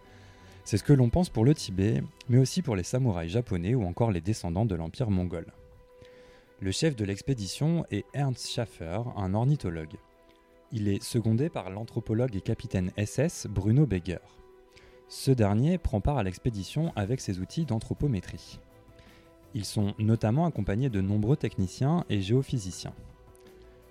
C'est 0.65 0.77
ce 0.77 0.85
que 0.85 0.93
l'on 0.93 1.09
pense 1.09 1.31
pour 1.31 1.47
le 1.47 1.55
Tibet, 1.55 2.03
mais 2.29 2.37
aussi 2.37 2.61
pour 2.61 2.77
les 2.77 2.83
samouraïs 2.83 3.33
japonais 3.33 3.75
ou 3.75 3.85
encore 3.85 4.11
les 4.11 4.21
descendants 4.21 4.67
de 4.67 4.75
l'Empire 4.75 5.11
mongol. 5.11 5.47
Le 6.61 6.71
chef 6.71 6.95
de 6.95 7.07
l'expédition 7.07 7.87
est 7.91 8.05
Ernst 8.13 8.51
Schaffer, 8.51 9.01
un 9.17 9.33
ornithologue. 9.33 9.97
Il 10.71 10.89
est 10.89 11.03
secondé 11.03 11.49
par 11.49 11.71
l'anthropologue 11.71 12.37
et 12.37 12.43
capitaine 12.43 12.93
SS 13.03 13.47
Bruno 13.49 13.87
Beger. 13.87 14.19
Ce 15.09 15.31
dernier 15.31 15.79
prend 15.79 16.03
part 16.03 16.19
à 16.19 16.23
l'expédition 16.23 16.93
avec 16.97 17.23
ses 17.23 17.39
outils 17.39 17.65
d'anthropométrie. 17.65 18.61
Ils 19.55 19.65
sont 19.65 19.95
notamment 19.99 20.47
accompagnés 20.47 20.91
de 20.91 21.01
nombreux 21.01 21.37
techniciens 21.37 22.05
et 22.11 22.21
géophysiciens. 22.21 22.95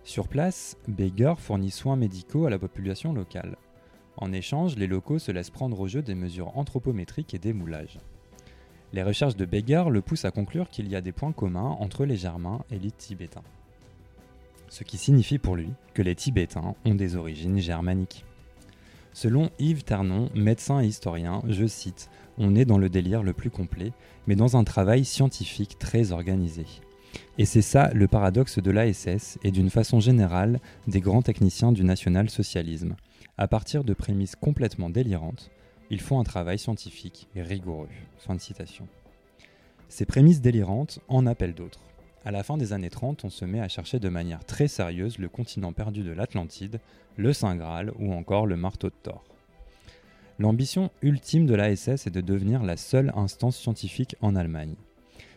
Sur 0.04 0.28
place, 0.28 0.78
Beger 0.88 1.34
fournit 1.38 1.72
soins 1.72 1.96
médicaux 1.96 2.46
à 2.46 2.50
la 2.50 2.60
population 2.60 3.14
locale. 3.14 3.58
En 4.16 4.32
échange, 4.32 4.78
les 4.78 4.88
locaux 4.88 5.20
se 5.20 5.32
laissent 5.32 5.50
prendre 5.50 5.80
au 5.80 5.88
jeu 5.88 6.02
des 6.02 6.16
mesures 6.16 6.58
anthropométriques 6.58 7.34
et 7.34 7.40
des 7.40 7.54
moulages. 7.54 8.00
Les 8.94 9.04
recherches 9.04 9.36
de 9.36 9.46
Beger 9.46 9.90
le 9.90 10.02
poussent 10.02 10.26
à 10.26 10.32
conclure 10.32 10.70
qu'il 10.70 10.88
y 10.88 10.96
a 10.96 11.02
des 11.02 11.12
points 11.12 11.34
communs 11.34 11.76
entre 11.80 12.06
les 12.06 12.16
Germains 12.16 12.64
et 12.72 12.80
les 12.80 12.92
Tibétains. 12.92 13.44
Ce 14.70 14.84
qui 14.84 14.98
signifie 14.98 15.40
pour 15.40 15.56
lui 15.56 15.70
que 15.94 16.02
les 16.02 16.16
Tibétains 16.16 16.76
ont 16.86 16.96
des 16.96 17.16
origines 17.16 17.60
germaniques. 17.60 18.26
Selon 19.14 19.50
Yves 19.60 19.84
Ternon, 19.84 20.30
médecin 20.36 20.82
et 20.82 20.88
historien, 20.88 21.42
je 21.48 21.66
cite, 21.66 22.10
On 22.38 22.56
est 22.56 22.66
dans 22.66 22.78
le 22.78 22.90
délire 22.90 23.24
le 23.24 23.34
plus 23.34 23.50
complet, 23.50 23.94
mais 24.28 24.36
dans 24.36 24.58
un 24.58 24.64
travail 24.64 25.06
scientifique 25.06 25.80
très 25.80 26.12
organisé. 26.12 26.66
Et 27.38 27.46
c'est 27.46 27.62
ça 27.62 27.90
le 27.94 28.08
paradoxe 28.08 28.60
de 28.60 28.72
l'ASS 28.72 29.40
et 29.44 29.52
d'une 29.52 29.70
façon 29.70 30.00
générale 30.00 30.60
des 30.88 31.02
grands 31.02 31.22
techniciens 31.22 31.72
du 31.72 31.84
national-socialisme. 31.84 32.96
À 33.38 33.48
partir 33.48 33.84
de 33.84 33.94
prémices 33.94 34.36
complètement 34.36 34.90
délirantes, 34.90 35.52
ils 35.90 36.02
font 36.02 36.20
un 36.20 36.24
travail 36.24 36.60
scientifique 36.60 37.28
rigoureux. 37.36 37.90
Ces 39.90 40.06
prémices 40.06 40.42
délirantes 40.42 41.00
en 41.08 41.26
appellent 41.26 41.54
d'autres. 41.54 41.82
À 42.26 42.32
la 42.32 42.44
fin 42.44 42.58
des 42.58 42.74
années 42.74 42.90
30, 42.90 43.24
on 43.24 43.30
se 43.30 43.46
met 43.46 43.62
à 43.62 43.70
chercher 43.70 44.00
de 44.00 44.10
manière 44.10 44.44
très 44.44 44.68
sérieuse 44.68 45.18
le 45.18 45.30
continent 45.30 45.72
perdu 45.72 46.04
de 46.04 46.12
l'Atlantide, 46.12 46.82
le 47.16 47.32
Saint 47.32 47.56
Graal 47.56 47.94
ou 48.00 48.12
encore 48.12 48.48
le 48.48 48.58
marteau 48.58 48.90
de 48.90 48.96
Thor. 49.02 49.24
L'ambition 50.40 50.92
ultime 51.02 51.48
de 51.48 51.56
l'ASS 51.56 52.06
est 52.06 52.12
de 52.12 52.22
devenir 52.22 52.62
la 52.62 52.78
seule 52.78 53.12
instance 53.16 53.58
scientifique 53.58 54.16
en 54.22 54.36
Allemagne. 54.36 54.76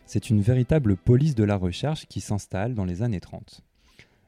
C'est 0.05 0.29
une 0.29 0.41
véritable 0.41 0.95
police 0.95 1.33
de 1.33 1.43
la 1.43 1.55
recherche 1.55 2.05
qui 2.05 2.21
s'installe 2.21 2.75
dans 2.75 2.85
les 2.85 3.01
années 3.01 3.19
30. 3.19 3.61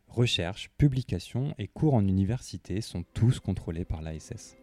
Recherche, 0.08 0.72
publication 0.80 1.54
et 1.60 1.68
cours 1.68 1.94
en 1.94 2.08
université 2.08 2.82
sont 2.82 3.04
tous 3.14 3.40
contrôlés 3.40 3.86
par 3.86 4.02
l'ASS. 4.02 4.56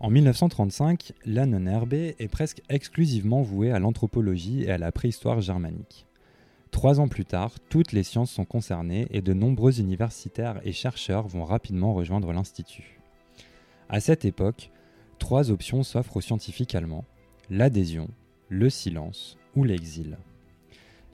En 0.00 0.10
1935, 0.10 1.14
l'ANNRB 1.24 1.94
est 1.94 2.30
presque 2.30 2.60
exclusivement 2.68 3.40
voué 3.40 3.70
à 3.70 3.78
l'anthropologie 3.78 4.64
et 4.64 4.70
à 4.70 4.76
la 4.76 4.92
préhistoire 4.92 5.40
germanique. 5.40 6.06
Trois 6.72 7.00
ans 7.00 7.08
plus 7.08 7.24
tard, 7.24 7.54
toutes 7.70 7.92
les 7.92 8.02
sciences 8.02 8.32
sont 8.32 8.44
concernées 8.44 9.06
et 9.10 9.22
de 9.22 9.32
nombreux 9.32 9.80
universitaires 9.80 10.60
et 10.62 10.72
chercheurs 10.72 11.26
vont 11.26 11.44
rapidement 11.44 11.94
rejoindre 11.94 12.34
l'Institut. 12.34 13.00
À 13.88 14.00
cette 14.00 14.26
époque, 14.26 14.70
trois 15.26 15.50
options 15.50 15.82
s'offrent 15.82 16.18
aux 16.18 16.20
scientifiques 16.20 16.76
allemands 16.76 17.04
l'adhésion, 17.50 18.06
le 18.48 18.70
silence 18.70 19.36
ou 19.56 19.64
l'exil. 19.64 20.18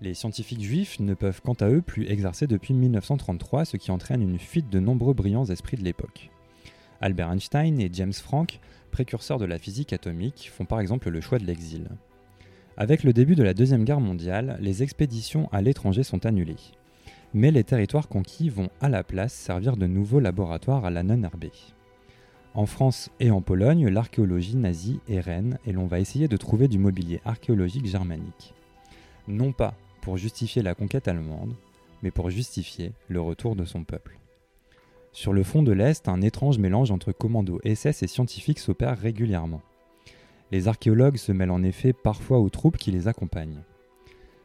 Les 0.03 0.13
scientifiques 0.13 0.63
juifs 0.63 1.01
ne 1.01 1.15
peuvent 1.15 1.41
quant 1.41 1.55
à 1.55 1.71
eux 1.71 1.81
plus 1.81 2.07
exercer 2.11 2.47
depuis 2.47 2.75
1933, 2.75 3.65
ce 3.65 3.79
qui 3.79 3.91
entraîne 3.91 4.21
une 4.21 4.39
fuite 4.39 4.69
de 4.69 4.81
nombreux 4.81 5.15
brillants 5.15 5.47
esprits 5.47 5.79
de 5.79 5.85
l'époque. 5.85 6.29
Albert 7.01 7.31
Einstein 7.31 7.81
et 7.81 7.89
James 7.91 8.13
Franck, 8.13 8.61
précurseurs 8.91 9.39
de 9.39 9.47
la 9.47 9.59
physique 9.59 9.95
atomique, 9.95 10.51
font 10.53 10.67
par 10.67 10.81
exemple 10.81 11.09
le 11.09 11.23
choix 11.23 11.39
de 11.39 11.47
l'exil. 11.47 11.89
Avec 12.77 13.05
le 13.05 13.15
début 13.15 13.35
de 13.35 13.43
la 13.43 13.55
Deuxième 13.55 13.85
Guerre 13.85 14.01
mondiale, 14.01 14.59
les 14.61 14.83
expéditions 14.83 15.49
à 15.53 15.63
l'étranger 15.63 16.03
sont 16.03 16.27
annulées. 16.27 16.75
Mais 17.33 17.51
les 17.51 17.65
territoires 17.65 18.09
conquis 18.09 18.51
vont 18.51 18.69
à 18.83 18.91
la 18.91 19.05
place 19.05 19.33
servir 19.33 19.79
de 19.79 19.87
nouveaux 19.87 20.21
laboratoires 20.21 20.85
à 20.85 20.91
la 20.91 21.03
non-RB. 21.03 21.47
En 22.55 22.67
France 22.67 23.11
et 23.19 23.31
en 23.31 23.41
Pologne, 23.41 23.89
l'archéologie 23.89 24.57
nazie 24.57 25.01
est 25.09 25.21
reine 25.21 25.59
et 25.65 25.73
l'on 25.73 25.87
va 25.87 26.01
essayer 26.01 26.29
de 26.29 26.37
trouver 26.37 26.69
du 26.69 26.79
mobilier 26.79 27.21
archéologique 27.25 27.87
germanique. 27.87 28.53
Non 29.27 29.53
pas 29.53 29.75
pour 30.03 30.19
justifier 30.19 30.61
la 30.63 30.75
conquête 30.75 31.09
allemande, 31.09 31.55
mais 32.03 32.11
pour 32.11 32.29
justifier 32.29 32.93
le 33.09 33.23
retour 33.23 33.57
de 33.57 33.65
son 33.65 33.85
peuple. 33.85 34.19
Sur 35.13 35.33
le 35.33 35.43
front 35.43 35.63
de 35.63 35.73
l'Est, 35.73 36.09
un 36.09 36.21
étrange 36.21 36.59
mélange 36.59 36.91
entre 36.91 37.13
commandos 37.13 37.61
SS 37.65 38.03
et 38.03 38.07
scientifiques 38.07 38.59
s'opère 38.59 38.99
régulièrement. 38.99 39.63
Les 40.51 40.69
archéologues 40.69 41.17
se 41.17 41.33
mêlent 41.33 41.51
en 41.51 41.63
effet 41.63 41.95
parfois 41.95 42.39
aux 42.39 42.51
troupes 42.51 42.77
qui 42.77 42.91
les 42.91 43.09
accompagnent. 43.09 43.63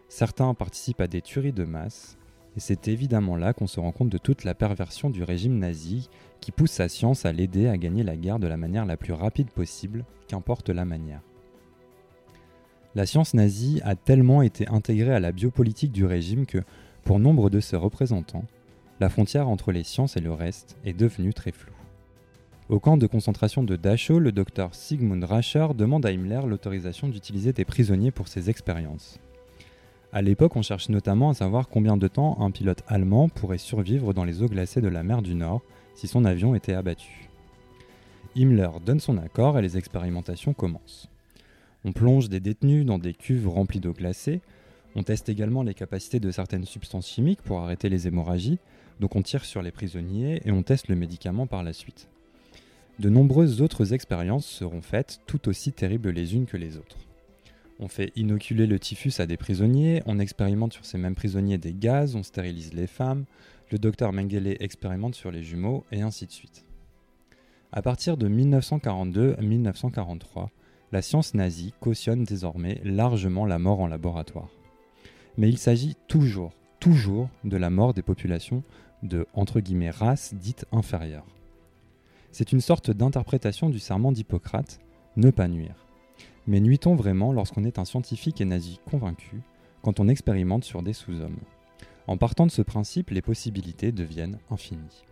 Certains 0.08 0.54
participent 0.54 1.02
à 1.02 1.08
des 1.08 1.22
tueries 1.22 1.52
de 1.52 1.66
masse, 1.66 2.18
et 2.58 2.60
c'est 2.60 2.88
évidemment 2.88 3.36
là 3.36 3.54
qu'on 3.54 3.68
se 3.68 3.80
rend 3.80 3.92
compte 3.92 4.10
de 4.10 4.18
toute 4.18 4.44
la 4.44 4.56
perversion 4.56 5.12
du 5.12 5.22
régime 5.22 5.60
nazi 5.60 6.10
qui 6.42 6.52
pousse 6.52 6.72
sa 6.72 6.90
science 6.90 7.24
à 7.24 7.32
l'aider 7.32 7.68
à 7.68 7.78
gagner 7.78 8.02
la 8.02 8.18
guerre 8.18 8.40
de 8.40 8.48
la 8.48 8.58
manière 8.58 8.88
la 8.88 8.98
plus 8.98 9.14
rapide 9.14 9.52
possible, 9.52 10.06
qu'importe 10.28 10.70
la 10.70 10.84
manière. 10.84 11.22
La 12.96 13.06
science 13.06 13.36
nazie 13.36 13.80
a 13.84 13.96
tellement 13.96 14.42
été 14.42 14.68
intégrée 14.70 15.14
à 15.14 15.20
la 15.20 15.32
biopolitique 15.32 15.92
du 15.92 16.04
régime 16.04 16.48
que, 16.48 16.64
pour 17.04 17.20
nombre 17.20 17.52
de 17.52 17.60
ses 17.60 17.78
représentants, 17.78 18.46
la 19.00 19.10
frontière 19.10 19.50
entre 19.50 19.72
les 19.72 19.84
sciences 19.84 20.18
et 20.18 20.22
le 20.22 20.34
reste 20.34 20.78
est 20.84 20.98
devenue 20.98 21.36
très 21.36 21.52
floue. 21.52 21.74
Au 22.70 22.80
camp 22.80 22.98
de 22.98 23.06
concentration 23.06 23.64
de 23.64 23.76
Dachau, 23.76 24.18
le 24.18 24.32
docteur 24.32 24.74
Sigmund 24.74 25.24
Rascher 25.24 25.68
demande 25.76 26.08
à 26.08 26.12
Himmler 26.12 26.42
l'autorisation 26.48 27.08
d'utiliser 27.08 27.54
des 27.54 27.66
prisonniers 27.66 28.12
pour 28.12 28.28
ses 28.28 28.50
expériences. 28.50 29.20
À 30.14 30.22
l'époque, 30.22 30.56
on 30.56 30.62
cherche 30.62 30.90
notamment 30.90 31.32
à 31.32 31.34
savoir 31.34 31.68
combien 31.68 31.98
de 31.98 32.08
temps 32.08 32.38
un 32.40 32.50
pilote 32.50 32.84
allemand 32.88 33.28
pourrait 33.28 33.58
survivre 33.58 34.14
dans 34.14 34.24
les 34.24 34.42
eaux 34.42 34.48
glacées 34.48 34.82
de 34.82 34.88
la 34.88 35.04
mer 35.04 35.22
du 35.22 35.36
Nord 35.36 35.62
si 35.96 36.08
son 36.08 36.24
avion 36.24 36.56
était 36.56 36.74
abattu. 36.74 37.30
Himmler 38.36 38.70
donne 38.86 39.00
son 39.00 39.18
accord 39.18 39.58
et 39.58 39.62
les 39.62 39.78
expérimentations 39.78 40.54
commencent. 40.54 41.10
On 41.84 41.92
plonge 41.92 42.30
des 42.30 42.40
détenus 42.40 42.86
dans 42.86 43.00
des 43.00 43.14
cuves 43.14 43.50
remplies 43.50 43.80
d'eau 43.80 43.94
glacée, 43.94 44.42
on 44.96 45.04
teste 45.04 45.30
également 45.30 45.64
les 45.64 45.74
capacités 45.74 46.20
de 46.20 46.32
certaines 46.32 46.66
substances 46.66 47.08
chimiques 47.08 47.42
pour 47.42 47.60
arrêter 47.60 47.90
les 47.90 48.08
hémorragies, 48.08 48.60
donc 49.00 49.16
on 49.16 49.22
tire 49.22 49.46
sur 49.46 49.62
les 49.62 49.72
prisonniers 49.72 50.42
et 50.46 50.52
on 50.52 50.64
teste 50.64 50.88
le 50.88 50.96
médicament 50.96 51.48
par 51.48 51.64
la 51.64 51.74
suite. 51.74 52.08
De 53.00 53.10
nombreuses 53.10 53.62
autres 53.62 53.94
expériences 53.94 54.46
seront 54.46 54.82
faites, 54.82 55.22
tout 55.28 55.50
aussi 55.50 55.72
terribles 55.72 56.10
les 56.10 56.34
unes 56.34 56.48
que 56.48 56.58
les 56.58 56.78
autres. 56.78 57.07
On 57.80 57.88
fait 57.88 58.12
inoculer 58.16 58.66
le 58.66 58.80
typhus 58.80 59.20
à 59.20 59.28
des 59.28 59.38
prisonniers, 59.38 60.02
on 60.08 60.18
expérimente 60.20 60.74
sur 60.74 60.86
ces 60.86 60.98
mêmes 60.98 61.16
prisonniers 61.16 61.60
des 61.60 61.74
gaz, 61.74 62.16
on 62.16 62.24
stérilise 62.24 62.74
les 62.74 62.88
femmes, 62.88 63.26
le 63.72 63.78
docteur 63.78 64.14
Mengele 64.14 64.58
expérimente 64.60 65.14
sur 65.14 65.30
les 65.30 65.44
jumeaux, 65.44 65.86
et 65.92 66.02
ainsi 66.02 66.26
de 66.26 66.32
suite. 66.32 66.66
À 67.72 67.82
partir 67.82 68.18
de 68.18 68.30
1942-1943, 68.30 70.50
la 70.92 71.02
science 71.02 71.34
nazie 71.34 71.74
cautionne 71.80 72.24
désormais 72.24 72.82
largement 72.84 73.46
la 73.46 73.60
mort 73.60 73.82
en 73.82 73.88
laboratoire. 73.88 74.50
Mais 75.38 75.50
il 75.50 75.58
s'agit 75.58 75.96
toujours, 76.08 76.54
toujours 76.80 77.30
de 77.44 77.58
la 77.58 77.70
mort 77.70 77.94
des 77.94 78.02
populations 78.02 78.64
de 79.04 79.28
races 79.92 80.34
dites 80.34 80.66
inférieures. 80.72 81.28
C'est 82.32 82.52
une 82.52 82.62
sorte 82.62 82.90
d'interprétation 82.90 83.70
du 83.70 83.80
serment 83.80 84.12
d'Hippocrate, 84.12 84.80
ne 85.16 85.30
pas 85.30 85.48
nuire. 85.48 85.87
Mais 86.48 86.62
nuit-on 86.62 86.96
vraiment 86.96 87.34
lorsqu'on 87.34 87.66
est 87.66 87.77
un 87.77 87.84
scientifique 87.86 88.39
et 88.39 88.46
nazi 88.46 88.80
convaincu, 88.89 89.42
quand 89.82 90.00
on 90.00 90.08
expérimente 90.08 90.63
sur 90.63 90.82
des 90.82 90.94
sous-hommes? 90.94 91.39
En 92.08 92.16
partant 92.16 92.46
de 92.46 92.51
ce 92.51 92.62
principe, 92.62 93.10
les 93.10 93.22
possibilités 93.22 93.92
deviennent 93.92 94.39
infinies. 94.50 95.04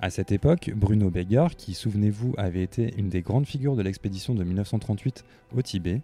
À 0.00 0.10
cette 0.10 0.30
époque, 0.30 0.70
Bruno 0.76 1.10
Beger, 1.10 1.48
qui, 1.56 1.72
souvenez-vous, 1.72 2.34
avait 2.36 2.62
été 2.62 2.94
une 2.98 3.08
des 3.08 3.22
grandes 3.22 3.46
figures 3.46 3.76
de 3.76 3.82
l'expédition 3.82 4.34
de 4.34 4.44
1938 4.44 5.24
au 5.56 5.62
Tibet, 5.62 6.02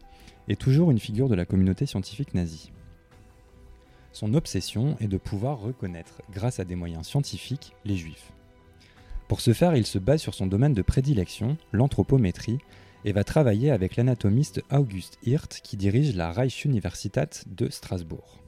est 0.48 0.60
toujours 0.60 0.90
une 0.90 0.98
figure 0.98 1.28
de 1.28 1.34
la 1.34 1.44
communauté 1.44 1.84
scientifique 1.84 2.34
nazie. 2.34 2.72
Son 4.12 4.32
obsession 4.32 4.96
est 4.98 5.08
de 5.08 5.18
pouvoir 5.18 5.60
reconnaître, 5.60 6.22
grâce 6.32 6.58
à 6.58 6.64
des 6.64 6.74
moyens 6.74 7.06
scientifiques, 7.06 7.72
les 7.84 7.96
juifs. 7.96 8.32
Pour 9.28 9.40
ce 9.40 9.52
faire, 9.52 9.76
il 9.76 9.86
se 9.86 9.98
base 9.98 10.22
sur 10.22 10.34
son 10.34 10.46
domaine 10.46 10.74
de 10.74 10.82
prédilection, 10.82 11.56
l'anthropométrie, 11.72 12.58
et 13.04 13.12
va 13.12 13.24
travailler 13.24 13.70
avec 13.70 13.96
l'anatomiste 13.96 14.62
August 14.70 15.18
Hirt 15.24 15.60
qui 15.62 15.76
dirige 15.76 16.16
la 16.16 16.32
Reichsuniversität 16.32 17.44
de 17.46 17.68
Strasbourg. 17.68 18.40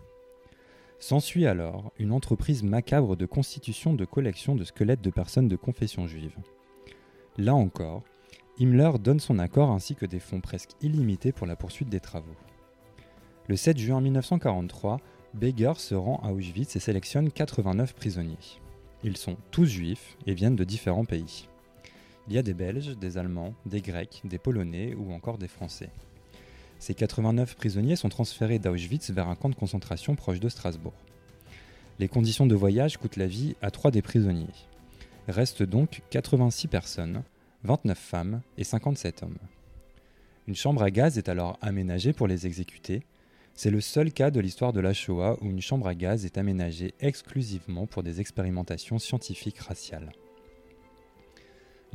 S'ensuit 0.99 1.47
alors 1.47 1.93
une 1.99 2.13
entreprise 2.13 2.63
macabre 2.63 3.17
de 3.17 3.27
constitution 3.27 3.93
de 3.93 4.07
collections 4.07 4.55
de 4.55 4.65
squelettes 4.65 5.03
de 5.03 5.11
personnes 5.11 5.49
de 5.49 5.57
confession 5.57 6.07
juive. 6.07 6.37
Là 7.37 7.55
encore, 7.55 8.03
Himmler 8.59 8.93
donne 8.99 9.21
son 9.21 9.39
accord 9.39 9.71
ainsi 9.71 9.95
que 9.95 10.07
des 10.07 10.21
fonds 10.21 10.41
presque 10.41 10.71
illimités 10.81 11.33
pour 11.33 11.47
la 11.47 11.57
poursuite 11.57 11.91
des 11.91 12.01
travaux. 12.01 12.37
Le 13.49 13.57
7 13.57 13.77
juin 13.77 14.01
1943, 14.01 15.01
Beger 15.35 15.75
se 15.77 15.95
rend 15.95 16.19
à 16.25 16.33
Auschwitz 16.33 16.75
et 16.77 16.81
sélectionne 16.81 17.31
89 17.31 17.95
prisonniers. 17.95 18.61
Ils 19.05 19.19
sont 19.19 19.37
tous 19.51 19.67
juifs 19.67 20.17
et 20.27 20.33
viennent 20.33 20.57
de 20.57 20.65
différents 20.65 21.05
pays. 21.05 21.47
Il 22.29 22.35
y 22.35 22.39
a 22.39 22.43
des 22.43 22.55
Belges, 22.55 22.97
des 22.97 23.19
Allemands, 23.19 23.55
des 23.67 23.81
Grecs, 23.81 24.21
des 24.25 24.39
Polonais 24.39 24.95
ou 24.95 25.13
encore 25.13 25.39
des 25.39 25.47
Français. 25.47 25.91
Ces 26.79 26.95
89 26.95 27.55
prisonniers 27.55 27.97
sont 27.97 28.09
transférés 28.09 28.59
d'Auschwitz 28.59 29.11
vers 29.11 29.29
un 29.29 29.37
camp 29.37 29.49
de 29.49 29.55
concentration 29.55 30.17
proche 30.17 30.41
de 30.41 30.49
Strasbourg. 30.49 30.95
Les 31.99 32.09
conditions 32.09 32.47
de 32.47 32.55
voyage 32.55 32.99
coûtent 32.99 33.17
la 33.17 33.29
vie 33.29 33.55
à 33.63 33.71
trois 33.71 33.91
des 33.91 34.03
prisonniers. 34.03 34.47
Restent 35.29 35.63
donc 35.63 36.03
86 36.11 36.67
personnes, 36.67 37.23
29 37.63 37.99
femmes 37.99 38.43
et 38.59 38.65
57 38.65 39.23
hommes. 39.23 39.39
Une 40.49 40.55
chambre 40.55 40.83
à 40.83 40.91
gaz 40.91 41.19
est 41.19 41.29
alors 41.29 41.59
aménagée 41.63 42.13
pour 42.13 42.27
les 42.27 42.47
exécuter. 42.47 43.03
C'est 43.55 43.71
le 43.71 43.81
seul 43.81 44.13
cas 44.13 44.31
de 44.31 44.41
l'histoire 44.41 44.73
de 44.73 44.81
la 44.81 44.93
Shoah 44.93 45.39
où 45.41 45.47
une 45.47 45.63
chambre 45.63 45.87
à 45.87 45.95
gaz 45.95 46.25
est 46.25 46.39
aménagée 46.39 46.93
exclusivement 47.01 47.87
pour 47.87 48.03
des 48.03 48.21
expérimentations 48.21 48.99
scientifiques 48.99 49.59
raciales. 49.59 50.13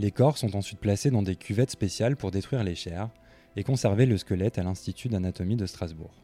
Les 0.01 0.10
corps 0.10 0.39
sont 0.39 0.55
ensuite 0.55 0.79
placés 0.79 1.12
dans 1.12 1.22
des 1.22 1.36
cuvettes 1.36 1.70
spéciales 1.70 2.17
pour 2.17 2.31
détruire 2.31 2.63
les 2.63 2.74
chairs 2.74 3.12
et 3.55 3.63
conserver 3.63 4.08
le 4.08 4.17
squelette 4.17 4.58
à 4.58 4.63
l'Institut 4.63 5.10
d'anatomie 5.10 5.58
de 5.58 5.67
Strasbourg. 5.67 6.24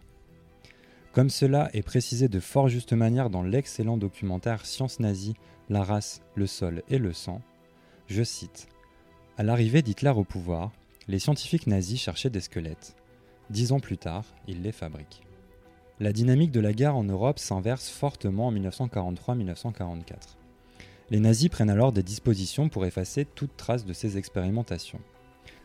Comme 1.11 1.29
cela 1.29 1.69
est 1.73 1.83
précisé 1.83 2.27
de 2.27 2.39
fort 2.39 2.69
juste 2.69 2.93
manière 2.93 3.29
dans 3.29 3.43
l'excellent 3.43 3.97
documentaire 3.97 4.65
Science 4.65 4.99
nazie, 4.99 5.35
la 5.69 5.83
race, 5.83 6.23
le 6.33 6.47
sol 6.47 6.81
et 6.89 6.97
le 6.97 7.13
sang, 7.13 7.43
je 8.07 8.23
cite 8.23 8.67
À 9.37 9.43
l'arrivée 9.43 9.83
d'Hitler 9.83 10.09
au 10.09 10.23
pouvoir, 10.23 10.71
les 11.07 11.19
scientifiques 11.19 11.67
nazis 11.67 12.01
cherchaient 12.01 12.31
des 12.31 12.41
squelettes. 12.41 12.95
Dix 13.51 13.73
ans 13.73 13.79
plus 13.79 13.99
tard, 13.99 14.25
ils 14.47 14.63
les 14.63 14.71
fabriquent. 14.71 15.21
La 15.99 16.13
dynamique 16.13 16.51
de 16.51 16.61
la 16.61 16.73
guerre 16.73 16.95
en 16.95 17.03
Europe 17.03 17.37
s'inverse 17.37 17.89
fortement 17.89 18.47
en 18.47 18.53
1943-1944. 18.53 20.37
Les 21.09 21.21
nazis 21.21 21.47
prennent 21.47 21.69
alors 21.69 21.93
des 21.93 22.03
dispositions 22.03 22.67
pour 22.67 22.85
effacer 22.85 23.23
toute 23.23 23.55
trace 23.55 23.85
de 23.85 23.93
ces 23.93 24.17
expérimentations. 24.17 24.99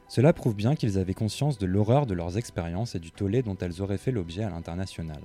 Cela 0.06 0.32
prouve 0.32 0.54
bien 0.54 0.76
qu'ils 0.76 0.98
avaient 0.98 1.14
conscience 1.14 1.58
de 1.58 1.66
l'horreur 1.66 2.06
de 2.06 2.14
leurs 2.14 2.38
expériences 2.38 2.94
et 2.94 3.00
du 3.00 3.10
tollé 3.10 3.42
dont 3.42 3.56
elles 3.60 3.82
auraient 3.82 3.98
fait 3.98 4.12
l'objet 4.12 4.44
à 4.44 4.50
l'international. 4.50 5.22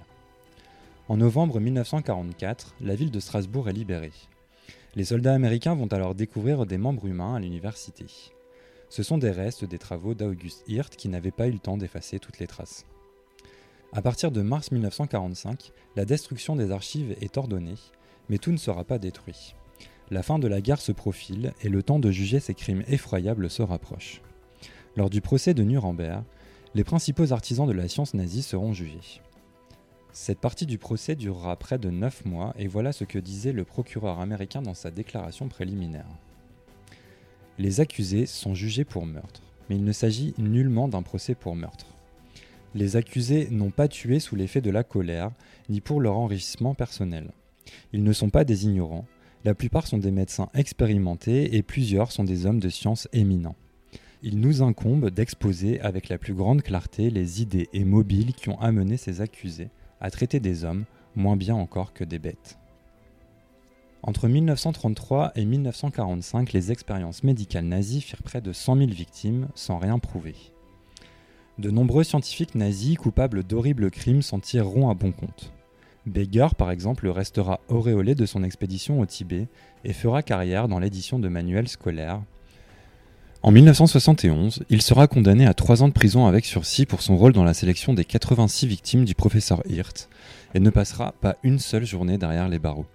En 1.07 1.17
novembre 1.17 1.59
1944, 1.59 2.75
la 2.81 2.95
ville 2.95 3.11
de 3.11 3.19
Strasbourg 3.19 3.69
est 3.69 3.73
libérée. 3.73 4.13
Les 4.95 5.05
soldats 5.05 5.35
américains 5.35 5.75
vont 5.75 5.87
alors 5.87 6.15
découvrir 6.15 6.65
des 6.65 6.79
membres 6.79 7.05
humains 7.05 7.35
à 7.35 7.39
l'université. 7.39 8.05
Ce 8.89 9.03
sont 9.03 9.19
des 9.19 9.31
restes 9.31 9.65
des 9.65 9.77
travaux 9.77 10.15
d'August 10.15 10.63
Hirt 10.67 10.95
qui 10.95 11.09
n'avaient 11.09 11.29
pas 11.29 11.47
eu 11.47 11.51
le 11.51 11.59
temps 11.59 11.77
d'effacer 11.77 12.17
toutes 12.17 12.39
les 12.39 12.47
traces. 12.47 12.85
À 13.93 14.01
partir 14.01 14.31
de 14.31 14.41
mars 14.41 14.71
1945, 14.71 15.71
la 15.95 16.05
destruction 16.05 16.55
des 16.55 16.71
archives 16.71 17.15
est 17.21 17.37
ordonnée, 17.37 17.77
mais 18.29 18.39
tout 18.39 18.51
ne 18.51 18.57
sera 18.57 18.83
pas 18.83 18.97
détruit. 18.97 19.53
La 20.09 20.23
fin 20.23 20.39
de 20.39 20.47
la 20.47 20.61
guerre 20.61 20.79
se 20.79 20.93
profile 20.93 21.53
et 21.61 21.69
le 21.69 21.83
temps 21.83 21.99
de 21.99 22.11
juger 22.11 22.39
ces 22.39 22.53
crimes 22.53 22.83
effroyables 22.87 23.49
se 23.49 23.61
rapproche. 23.61 24.21
Lors 24.95 25.09
du 25.09 25.19
procès 25.19 25.53
de 25.53 25.63
Nuremberg, 25.63 26.23
les 26.75 26.85
principaux 26.85 27.33
artisans 27.33 27.67
de 27.67 27.73
la 27.73 27.89
science 27.89 28.13
nazie 28.13 28.41
seront 28.41 28.71
jugés. 28.71 29.21
Cette 30.13 30.39
partie 30.39 30.65
du 30.65 30.77
procès 30.77 31.15
durera 31.15 31.55
près 31.57 31.77
de 31.77 31.89
9 31.89 32.25
mois 32.25 32.53
et 32.57 32.67
voilà 32.67 32.93
ce 32.93 33.03
que 33.03 33.19
disait 33.19 33.51
le 33.51 33.65
procureur 33.65 34.19
américain 34.19 34.61
dans 34.61 34.73
sa 34.73 34.91
déclaration 34.91 35.49
préliminaire. 35.49 36.07
Les 37.59 37.81
accusés 37.81 38.25
sont 38.25 38.55
jugés 38.55 38.85
pour 38.85 39.05
meurtre, 39.05 39.41
mais 39.69 39.75
il 39.75 39.83
ne 39.83 39.91
s'agit 39.91 40.33
nullement 40.37 40.87
d'un 40.87 41.01
procès 41.01 41.35
pour 41.35 41.55
meurtre. 41.55 41.87
Les 42.75 42.95
accusés 42.95 43.49
n'ont 43.51 43.71
pas 43.71 43.87
tué 43.87 44.19
sous 44.19 44.35
l'effet 44.35 44.61
de 44.61 44.69
la 44.69 44.83
colère, 44.83 45.31
ni 45.67 45.81
pour 45.81 45.99
leur 45.99 46.17
enrichissement 46.17 46.75
personnel. 46.75 47.31
Ils 47.91 48.03
ne 48.03 48.13
sont 48.13 48.29
pas 48.29 48.43
des 48.43 48.65
ignorants, 48.65 49.05
la 49.45 49.53
plupart 49.53 49.87
sont 49.87 49.97
des 49.97 50.11
médecins 50.11 50.49
expérimentés 50.53 51.55
et 51.55 51.63
plusieurs 51.63 52.11
sont 52.11 52.23
des 52.23 52.45
hommes 52.45 52.59
de 52.59 52.69
science 52.69 53.07
éminents 53.13 53.55
il 54.23 54.39
nous 54.39 54.61
incombe 54.61 55.09
d'exposer 55.09 55.79
avec 55.81 56.09
la 56.09 56.17
plus 56.17 56.33
grande 56.33 56.63
clarté 56.63 57.09
les 57.09 57.41
idées 57.41 57.69
et 57.73 57.83
mobiles 57.83 58.33
qui 58.33 58.49
ont 58.49 58.59
amené 58.59 58.97
ces 58.97 59.21
accusés 59.21 59.69
à 60.01 60.09
traiter 60.09 60.39
des 60.39 60.63
hommes 60.63 60.85
moins 61.15 61.37
bien 61.37 61.55
encore 61.55 61.93
que 61.93 62.03
des 62.03 62.19
bêtes. 62.19 62.57
Entre 64.03 64.27
1933 64.27 65.33
et 65.35 65.45
1945, 65.45 66.53
les 66.53 66.71
expériences 66.71 67.23
médicales 67.23 67.65
nazies 67.65 68.01
firent 68.01 68.23
près 68.23 68.41
de 68.41 68.53
100 68.53 68.77
000 68.77 68.89
victimes 68.89 69.47
sans 69.55 69.79
rien 69.79 69.99
prouver. 69.99 70.35
De 71.57 71.71
nombreux 71.71 72.03
scientifiques 72.03 72.55
nazis 72.55 72.97
coupables 72.97 73.43
d'horribles 73.43 73.89
crimes 73.89 74.21
s'en 74.21 74.39
tireront 74.39 74.89
à 74.89 74.93
bon 74.93 75.11
compte. 75.11 75.51
Beger, 76.07 76.55
par 76.57 76.71
exemple, 76.71 77.07
restera 77.07 77.59
auréolé 77.69 78.15
de 78.15 78.25
son 78.25 78.43
expédition 78.43 78.99
au 78.99 79.05
Tibet 79.05 79.47
et 79.83 79.93
fera 79.93 80.23
carrière 80.23 80.67
dans 80.67 80.79
l'édition 80.79 81.19
de 81.19 81.27
manuels 81.27 81.67
scolaires, 81.67 82.21
en 83.43 83.51
1971, 83.51 84.63
il 84.69 84.81
sera 84.81 85.07
condamné 85.07 85.45
à 85.45 85.53
3 85.53 85.83
ans 85.83 85.87
de 85.87 85.93
prison 85.93 86.25
avec 86.25 86.43
sursis 86.43 86.87
pour 86.87 87.01
son 87.01 87.15
rôle 87.15 87.33
dans 87.33 87.43
la 87.43 87.53
sélection 87.53 87.93
des 87.93 88.03
86 88.03 88.65
victimes 88.65 89.05
du 89.05 89.13
professeur 89.13 89.61
Hirt 89.69 90.09
et 90.55 90.59
ne 90.59 90.71
passera 90.71 91.13
pas 91.21 91.37
une 91.43 91.59
seule 91.59 91.85
journée 91.85 92.17
derrière 92.17 92.49
les 92.49 92.57
barreaux. 92.57 92.87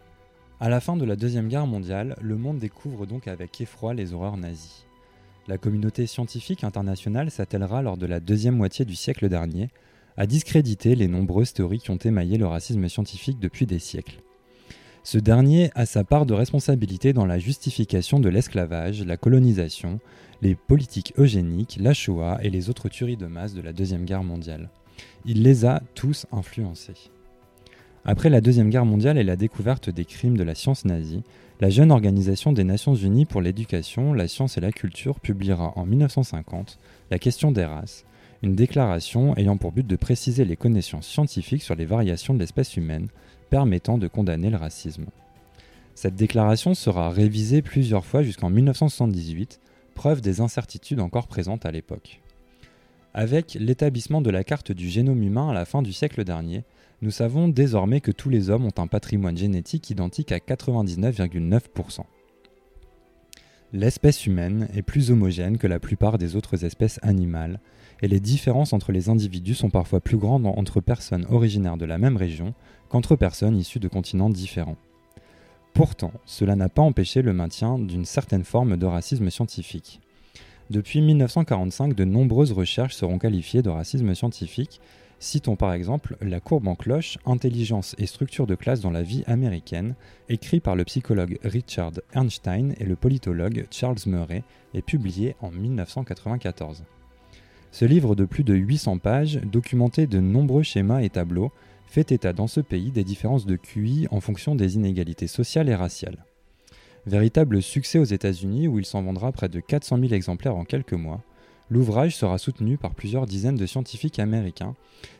À 0.58 0.68
la 0.68 0.80
fin 0.80 0.96
de 0.96 1.04
la 1.04 1.14
Deuxième 1.14 1.48
Guerre 1.48 1.68
mondiale, 1.68 2.16
le 2.20 2.36
monde 2.36 2.58
découvre 2.58 3.06
donc 3.06 3.28
avec 3.28 3.60
effroi 3.60 3.94
les 3.94 4.12
horreurs 4.12 4.36
nazies. 4.36 4.84
La 5.46 5.58
communauté 5.58 6.06
scientifique 6.06 6.64
internationale 6.64 7.30
s'attellera 7.30 7.80
lors 7.80 7.96
de 7.96 8.06
la 8.06 8.18
deuxième 8.18 8.56
moitié 8.56 8.84
du 8.84 8.96
siècle 8.96 9.28
dernier 9.28 9.70
à 10.16 10.26
discréditer 10.26 10.94
les 10.94 11.08
nombreuses 11.08 11.52
théories 11.52 11.80
qui 11.80 11.90
ont 11.90 11.96
émaillé 11.96 12.38
le 12.38 12.46
racisme 12.46 12.88
scientifique 12.88 13.38
depuis 13.40 13.66
des 13.66 13.78
siècles. 13.78 14.20
Ce 15.04 15.18
dernier 15.18 15.70
a 15.74 15.84
sa 15.84 16.04
part 16.04 16.26
de 16.26 16.34
responsabilité 16.34 17.12
dans 17.12 17.26
la 17.26 17.38
justification 17.38 18.20
de 18.20 18.28
l'esclavage, 18.28 19.04
la 19.04 19.16
colonisation, 19.16 19.98
les 20.42 20.54
politiques 20.54 21.12
eugéniques, 21.18 21.78
la 21.80 21.92
Shoah 21.92 22.38
et 22.42 22.50
les 22.50 22.70
autres 22.70 22.88
tueries 22.88 23.16
de 23.16 23.26
masse 23.26 23.54
de 23.54 23.62
la 23.62 23.72
Deuxième 23.72 24.04
Guerre 24.04 24.22
mondiale. 24.22 24.70
Il 25.24 25.42
les 25.42 25.64
a 25.64 25.82
tous 25.94 26.26
influencés. 26.30 27.10
Après 28.04 28.30
la 28.30 28.40
Deuxième 28.40 28.70
Guerre 28.70 28.84
mondiale 28.84 29.18
et 29.18 29.24
la 29.24 29.36
découverte 29.36 29.90
des 29.90 30.04
crimes 30.04 30.36
de 30.36 30.42
la 30.42 30.54
science 30.54 30.84
nazie, 30.84 31.22
la 31.60 31.70
jeune 31.70 31.92
Organisation 31.92 32.52
des 32.52 32.64
Nations 32.64 32.94
Unies 32.94 33.26
pour 33.26 33.40
l'éducation, 33.40 34.12
la 34.12 34.26
science 34.26 34.58
et 34.58 34.60
la 34.60 34.72
culture 34.72 35.20
publiera 35.20 35.72
en 35.76 35.86
1950 35.86 36.78
La 37.12 37.20
question 37.20 37.52
des 37.52 37.64
races, 37.64 38.04
une 38.42 38.56
déclaration 38.56 39.36
ayant 39.36 39.56
pour 39.56 39.72
but 39.72 39.86
de 39.86 39.96
préciser 39.96 40.44
les 40.44 40.56
connaissances 40.56 41.06
scientifiques 41.06 41.62
sur 41.62 41.76
les 41.76 41.84
variations 41.84 42.34
de 42.34 42.40
l'espèce 42.40 42.76
humaine 42.76 43.08
permettant 43.50 43.98
de 43.98 44.08
condamner 44.08 44.50
le 44.50 44.56
racisme. 44.56 45.06
Cette 45.94 46.16
déclaration 46.16 46.74
sera 46.74 47.10
révisée 47.10 47.62
plusieurs 47.62 48.04
fois 48.04 48.22
jusqu'en 48.22 48.50
1978, 48.50 49.60
preuve 49.94 50.20
des 50.20 50.40
incertitudes 50.40 51.00
encore 51.00 51.28
présentes 51.28 51.66
à 51.66 51.70
l'époque. 51.70 52.20
Avec 53.14 53.56
l'établissement 53.60 54.22
de 54.22 54.30
la 54.30 54.42
carte 54.42 54.72
du 54.72 54.88
génome 54.88 55.22
humain 55.22 55.50
à 55.50 55.54
la 55.54 55.66
fin 55.66 55.82
du 55.82 55.92
siècle 55.92 56.24
dernier, 56.24 56.64
nous 57.02 57.10
savons 57.10 57.48
désormais 57.48 58.00
que 58.00 58.10
tous 58.10 58.30
les 58.30 58.48
hommes 58.48 58.64
ont 58.64 58.78
un 58.78 58.86
patrimoine 58.86 59.36
génétique 59.36 59.90
identique 59.90 60.32
à 60.32 60.38
99,9%. 60.38 62.00
L'espèce 63.74 64.26
humaine 64.26 64.68
est 64.74 64.82
plus 64.82 65.10
homogène 65.10 65.56
que 65.56 65.66
la 65.66 65.78
plupart 65.78 66.18
des 66.18 66.36
autres 66.36 66.64
espèces 66.64 66.98
animales, 67.02 67.58
et 68.02 68.08
les 68.08 68.20
différences 68.20 68.74
entre 68.74 68.92
les 68.92 69.08
individus 69.08 69.54
sont 69.54 69.70
parfois 69.70 70.00
plus 70.00 70.18
grandes 70.18 70.46
entre 70.46 70.82
personnes 70.82 71.26
originaires 71.30 71.78
de 71.78 71.86
la 71.86 71.96
même 71.96 72.18
région 72.18 72.52
qu'entre 72.90 73.16
personnes 73.16 73.56
issues 73.56 73.78
de 73.78 73.88
continents 73.88 74.28
différents. 74.28 74.76
Pourtant, 75.72 76.12
cela 76.26 76.54
n'a 76.54 76.68
pas 76.68 76.82
empêché 76.82 77.22
le 77.22 77.32
maintien 77.32 77.78
d'une 77.78 78.04
certaine 78.04 78.44
forme 78.44 78.76
de 78.76 78.84
racisme 78.84 79.30
scientifique. 79.30 80.00
Depuis 80.68 81.00
1945, 81.00 81.94
de 81.94 82.04
nombreuses 82.04 82.52
recherches 82.52 82.94
seront 82.94 83.18
qualifiées 83.18 83.62
de 83.62 83.70
racisme 83.70 84.14
scientifique. 84.14 84.80
Citons 85.22 85.54
par 85.54 85.72
exemple 85.72 86.16
La 86.20 86.40
courbe 86.40 86.66
en 86.66 86.74
cloche, 86.74 87.16
intelligence 87.26 87.94
et 87.96 88.06
structure 88.06 88.48
de 88.48 88.56
classe 88.56 88.80
dans 88.80 88.90
la 88.90 89.04
vie 89.04 89.22
américaine, 89.28 89.94
écrit 90.28 90.58
par 90.58 90.74
le 90.74 90.82
psychologue 90.82 91.38
Richard 91.44 91.92
Ernstein 92.12 92.74
et 92.80 92.84
le 92.84 92.96
politologue 92.96 93.68
Charles 93.70 94.00
Murray, 94.06 94.42
et 94.74 94.82
publié 94.82 95.36
en 95.40 95.52
1994. 95.52 96.82
Ce 97.70 97.84
livre 97.84 98.16
de 98.16 98.24
plus 98.24 98.42
de 98.42 98.54
800 98.54 98.98
pages, 98.98 99.38
documenté 99.44 100.08
de 100.08 100.18
nombreux 100.18 100.64
schémas 100.64 101.02
et 101.02 101.10
tableaux, 101.10 101.52
fait 101.86 102.10
état 102.10 102.32
dans 102.32 102.48
ce 102.48 102.60
pays 102.60 102.90
des 102.90 103.04
différences 103.04 103.46
de 103.46 103.54
QI 103.54 104.08
en 104.10 104.20
fonction 104.20 104.56
des 104.56 104.74
inégalités 104.74 105.28
sociales 105.28 105.68
et 105.68 105.76
raciales. 105.76 106.24
Véritable 107.06 107.62
succès 107.62 108.00
aux 108.00 108.04
États-Unis 108.04 108.66
où 108.66 108.80
il 108.80 108.84
s'en 108.84 109.02
vendra 109.02 109.30
près 109.30 109.48
de 109.48 109.60
400 109.60 109.98
000 109.98 110.14
exemplaires 110.14 110.56
en 110.56 110.64
quelques 110.64 110.94
mois, 110.94 111.22
l'ouvrage 111.70 112.16
sera 112.16 112.38
soutenu 112.38 112.76
par 112.76 112.94
plusieurs 112.94 113.26
dizaines 113.26 113.56
de 113.56 113.66
scientifiques 113.66 114.18
américains, 114.18 114.74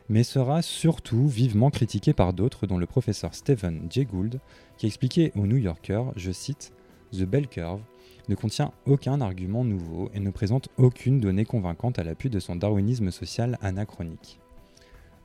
mais 0.08 0.22
sera 0.22 0.62
surtout 0.62 1.28
vivement 1.28 1.70
critiqué 1.70 2.12
par 2.12 2.32
d'autres 2.32 2.66
dont 2.66 2.78
le 2.78 2.86
professeur 2.86 3.34
Stephen 3.34 3.86
Jay 3.90 4.04
Gould, 4.04 4.40
qui 4.76 4.86
expliquait 4.86 5.32
au 5.36 5.46
New 5.46 5.56
Yorker, 5.56 6.04
je 6.16 6.32
cite, 6.32 6.72
The 7.12 7.22
Bell 7.22 7.48
Curve, 7.48 7.80
ne 8.28 8.34
contient 8.34 8.72
aucun 8.86 9.20
argument 9.20 9.64
nouveau 9.64 10.10
et 10.14 10.20
ne 10.20 10.30
présente 10.30 10.68
aucune 10.76 11.20
donnée 11.20 11.44
convaincante 11.44 11.98
à 11.98 12.04
l'appui 12.04 12.30
de 12.30 12.40
son 12.40 12.56
darwinisme 12.56 13.10
social 13.10 13.58
anachronique. 13.62 14.38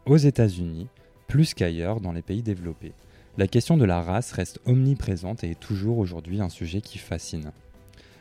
Aux 0.05 0.17
États-Unis, 0.17 0.87
plus 1.27 1.53
qu'ailleurs 1.53 1.99
dans 1.99 2.13
les 2.13 2.21
pays 2.21 2.41
développés, 2.41 2.93
la 3.37 3.47
question 3.47 3.77
de 3.77 3.85
la 3.85 4.01
race 4.01 4.31
reste 4.31 4.59
omniprésente 4.65 5.43
et 5.43 5.51
est 5.51 5.59
toujours 5.59 5.99
aujourd'hui 5.99 6.41
un 6.41 6.49
sujet 6.49 6.81
qui 6.81 6.97
fascine. 6.97 7.51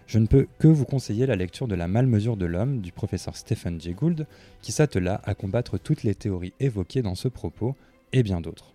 Je 0.06 0.18
ne 0.20 0.26
peux 0.26 0.46
que 0.58 0.68
vous 0.68 0.84
conseiller 0.84 1.26
la 1.26 1.34
lecture 1.34 1.66
de 1.66 1.74
La 1.74 1.88
malmesure 1.88 2.36
de 2.36 2.46
l'homme 2.46 2.80
du 2.80 2.92
professeur 2.92 3.36
Stephen 3.36 3.80
Jay 3.80 3.92
Gould, 3.92 4.26
qui 4.62 4.70
s'attela 4.70 5.20
à 5.24 5.34
combattre 5.34 5.78
toutes 5.78 6.04
les 6.04 6.14
théories 6.14 6.54
évoquées 6.60 7.02
dans 7.02 7.16
ce 7.16 7.28
propos 7.28 7.74
et 8.12 8.22
bien 8.22 8.40
d'autres. 8.40 8.74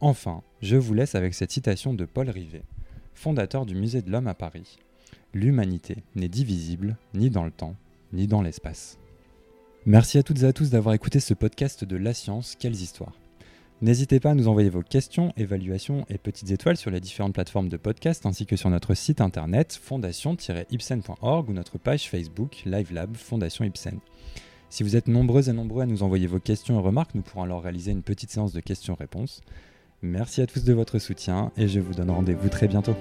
Enfin, 0.00 0.42
je 0.62 0.76
vous 0.76 0.94
laisse 0.94 1.14
avec 1.14 1.34
cette 1.34 1.52
citation 1.52 1.92
de 1.92 2.06
Paul 2.06 2.30
Rivet, 2.30 2.62
fondateur 3.14 3.66
du 3.66 3.74
Musée 3.74 4.02
de 4.02 4.10
l'Homme 4.10 4.28
à 4.28 4.34
Paris. 4.34 4.78
L'humanité 5.34 5.96
n'est 6.14 6.28
divisible 6.28 6.96
ni 7.12 7.28
dans 7.28 7.44
le 7.44 7.50
temps, 7.50 7.76
ni 8.12 8.26
dans 8.26 8.40
l'espace. 8.40 8.98
Merci 9.84 10.18
à 10.18 10.22
toutes 10.22 10.42
et 10.42 10.46
à 10.46 10.52
tous 10.52 10.70
d'avoir 10.70 10.94
écouté 10.94 11.20
ce 11.20 11.34
podcast 11.34 11.84
de 11.84 11.96
La 11.96 12.14
Science, 12.14 12.56
quelles 12.58 12.74
histoires. 12.74 13.14
N'hésitez 13.82 14.20
pas 14.20 14.30
à 14.30 14.34
nous 14.34 14.48
envoyer 14.48 14.70
vos 14.70 14.82
questions, 14.82 15.34
évaluations 15.36 16.06
et 16.08 16.16
petites 16.16 16.50
étoiles 16.50 16.78
sur 16.78 16.90
les 16.90 17.00
différentes 17.00 17.34
plateformes 17.34 17.68
de 17.68 17.76
podcast 17.76 18.24
ainsi 18.24 18.46
que 18.46 18.56
sur 18.56 18.70
notre 18.70 18.94
site 18.94 19.20
internet 19.20 19.78
fondation-ipsen.org 19.82 21.50
ou 21.50 21.52
notre 21.52 21.76
page 21.76 22.08
Facebook 22.08 22.62
LiveLab 22.64 23.14
Fondation 23.16 23.66
Ipsen. 23.66 23.98
Si 24.70 24.82
vous 24.82 24.96
êtes 24.96 25.08
nombreux 25.08 25.50
et 25.50 25.52
nombreux 25.52 25.82
à 25.82 25.86
nous 25.86 26.02
envoyer 26.02 26.26
vos 26.26 26.40
questions 26.40 26.80
et 26.80 26.82
remarques, 26.82 27.14
nous 27.14 27.22
pourrons 27.22 27.42
alors 27.42 27.62
réaliser 27.62 27.92
une 27.92 28.02
petite 28.02 28.30
séance 28.30 28.54
de 28.54 28.60
questions-réponses. 28.60 29.42
Merci 30.00 30.40
à 30.40 30.46
tous 30.46 30.64
de 30.64 30.72
votre 30.72 30.98
soutien 30.98 31.52
et 31.58 31.68
je 31.68 31.78
vous 31.78 31.92
donne 31.92 32.10
rendez-vous 32.10 32.48
très 32.48 32.68
bientôt. 32.68 32.96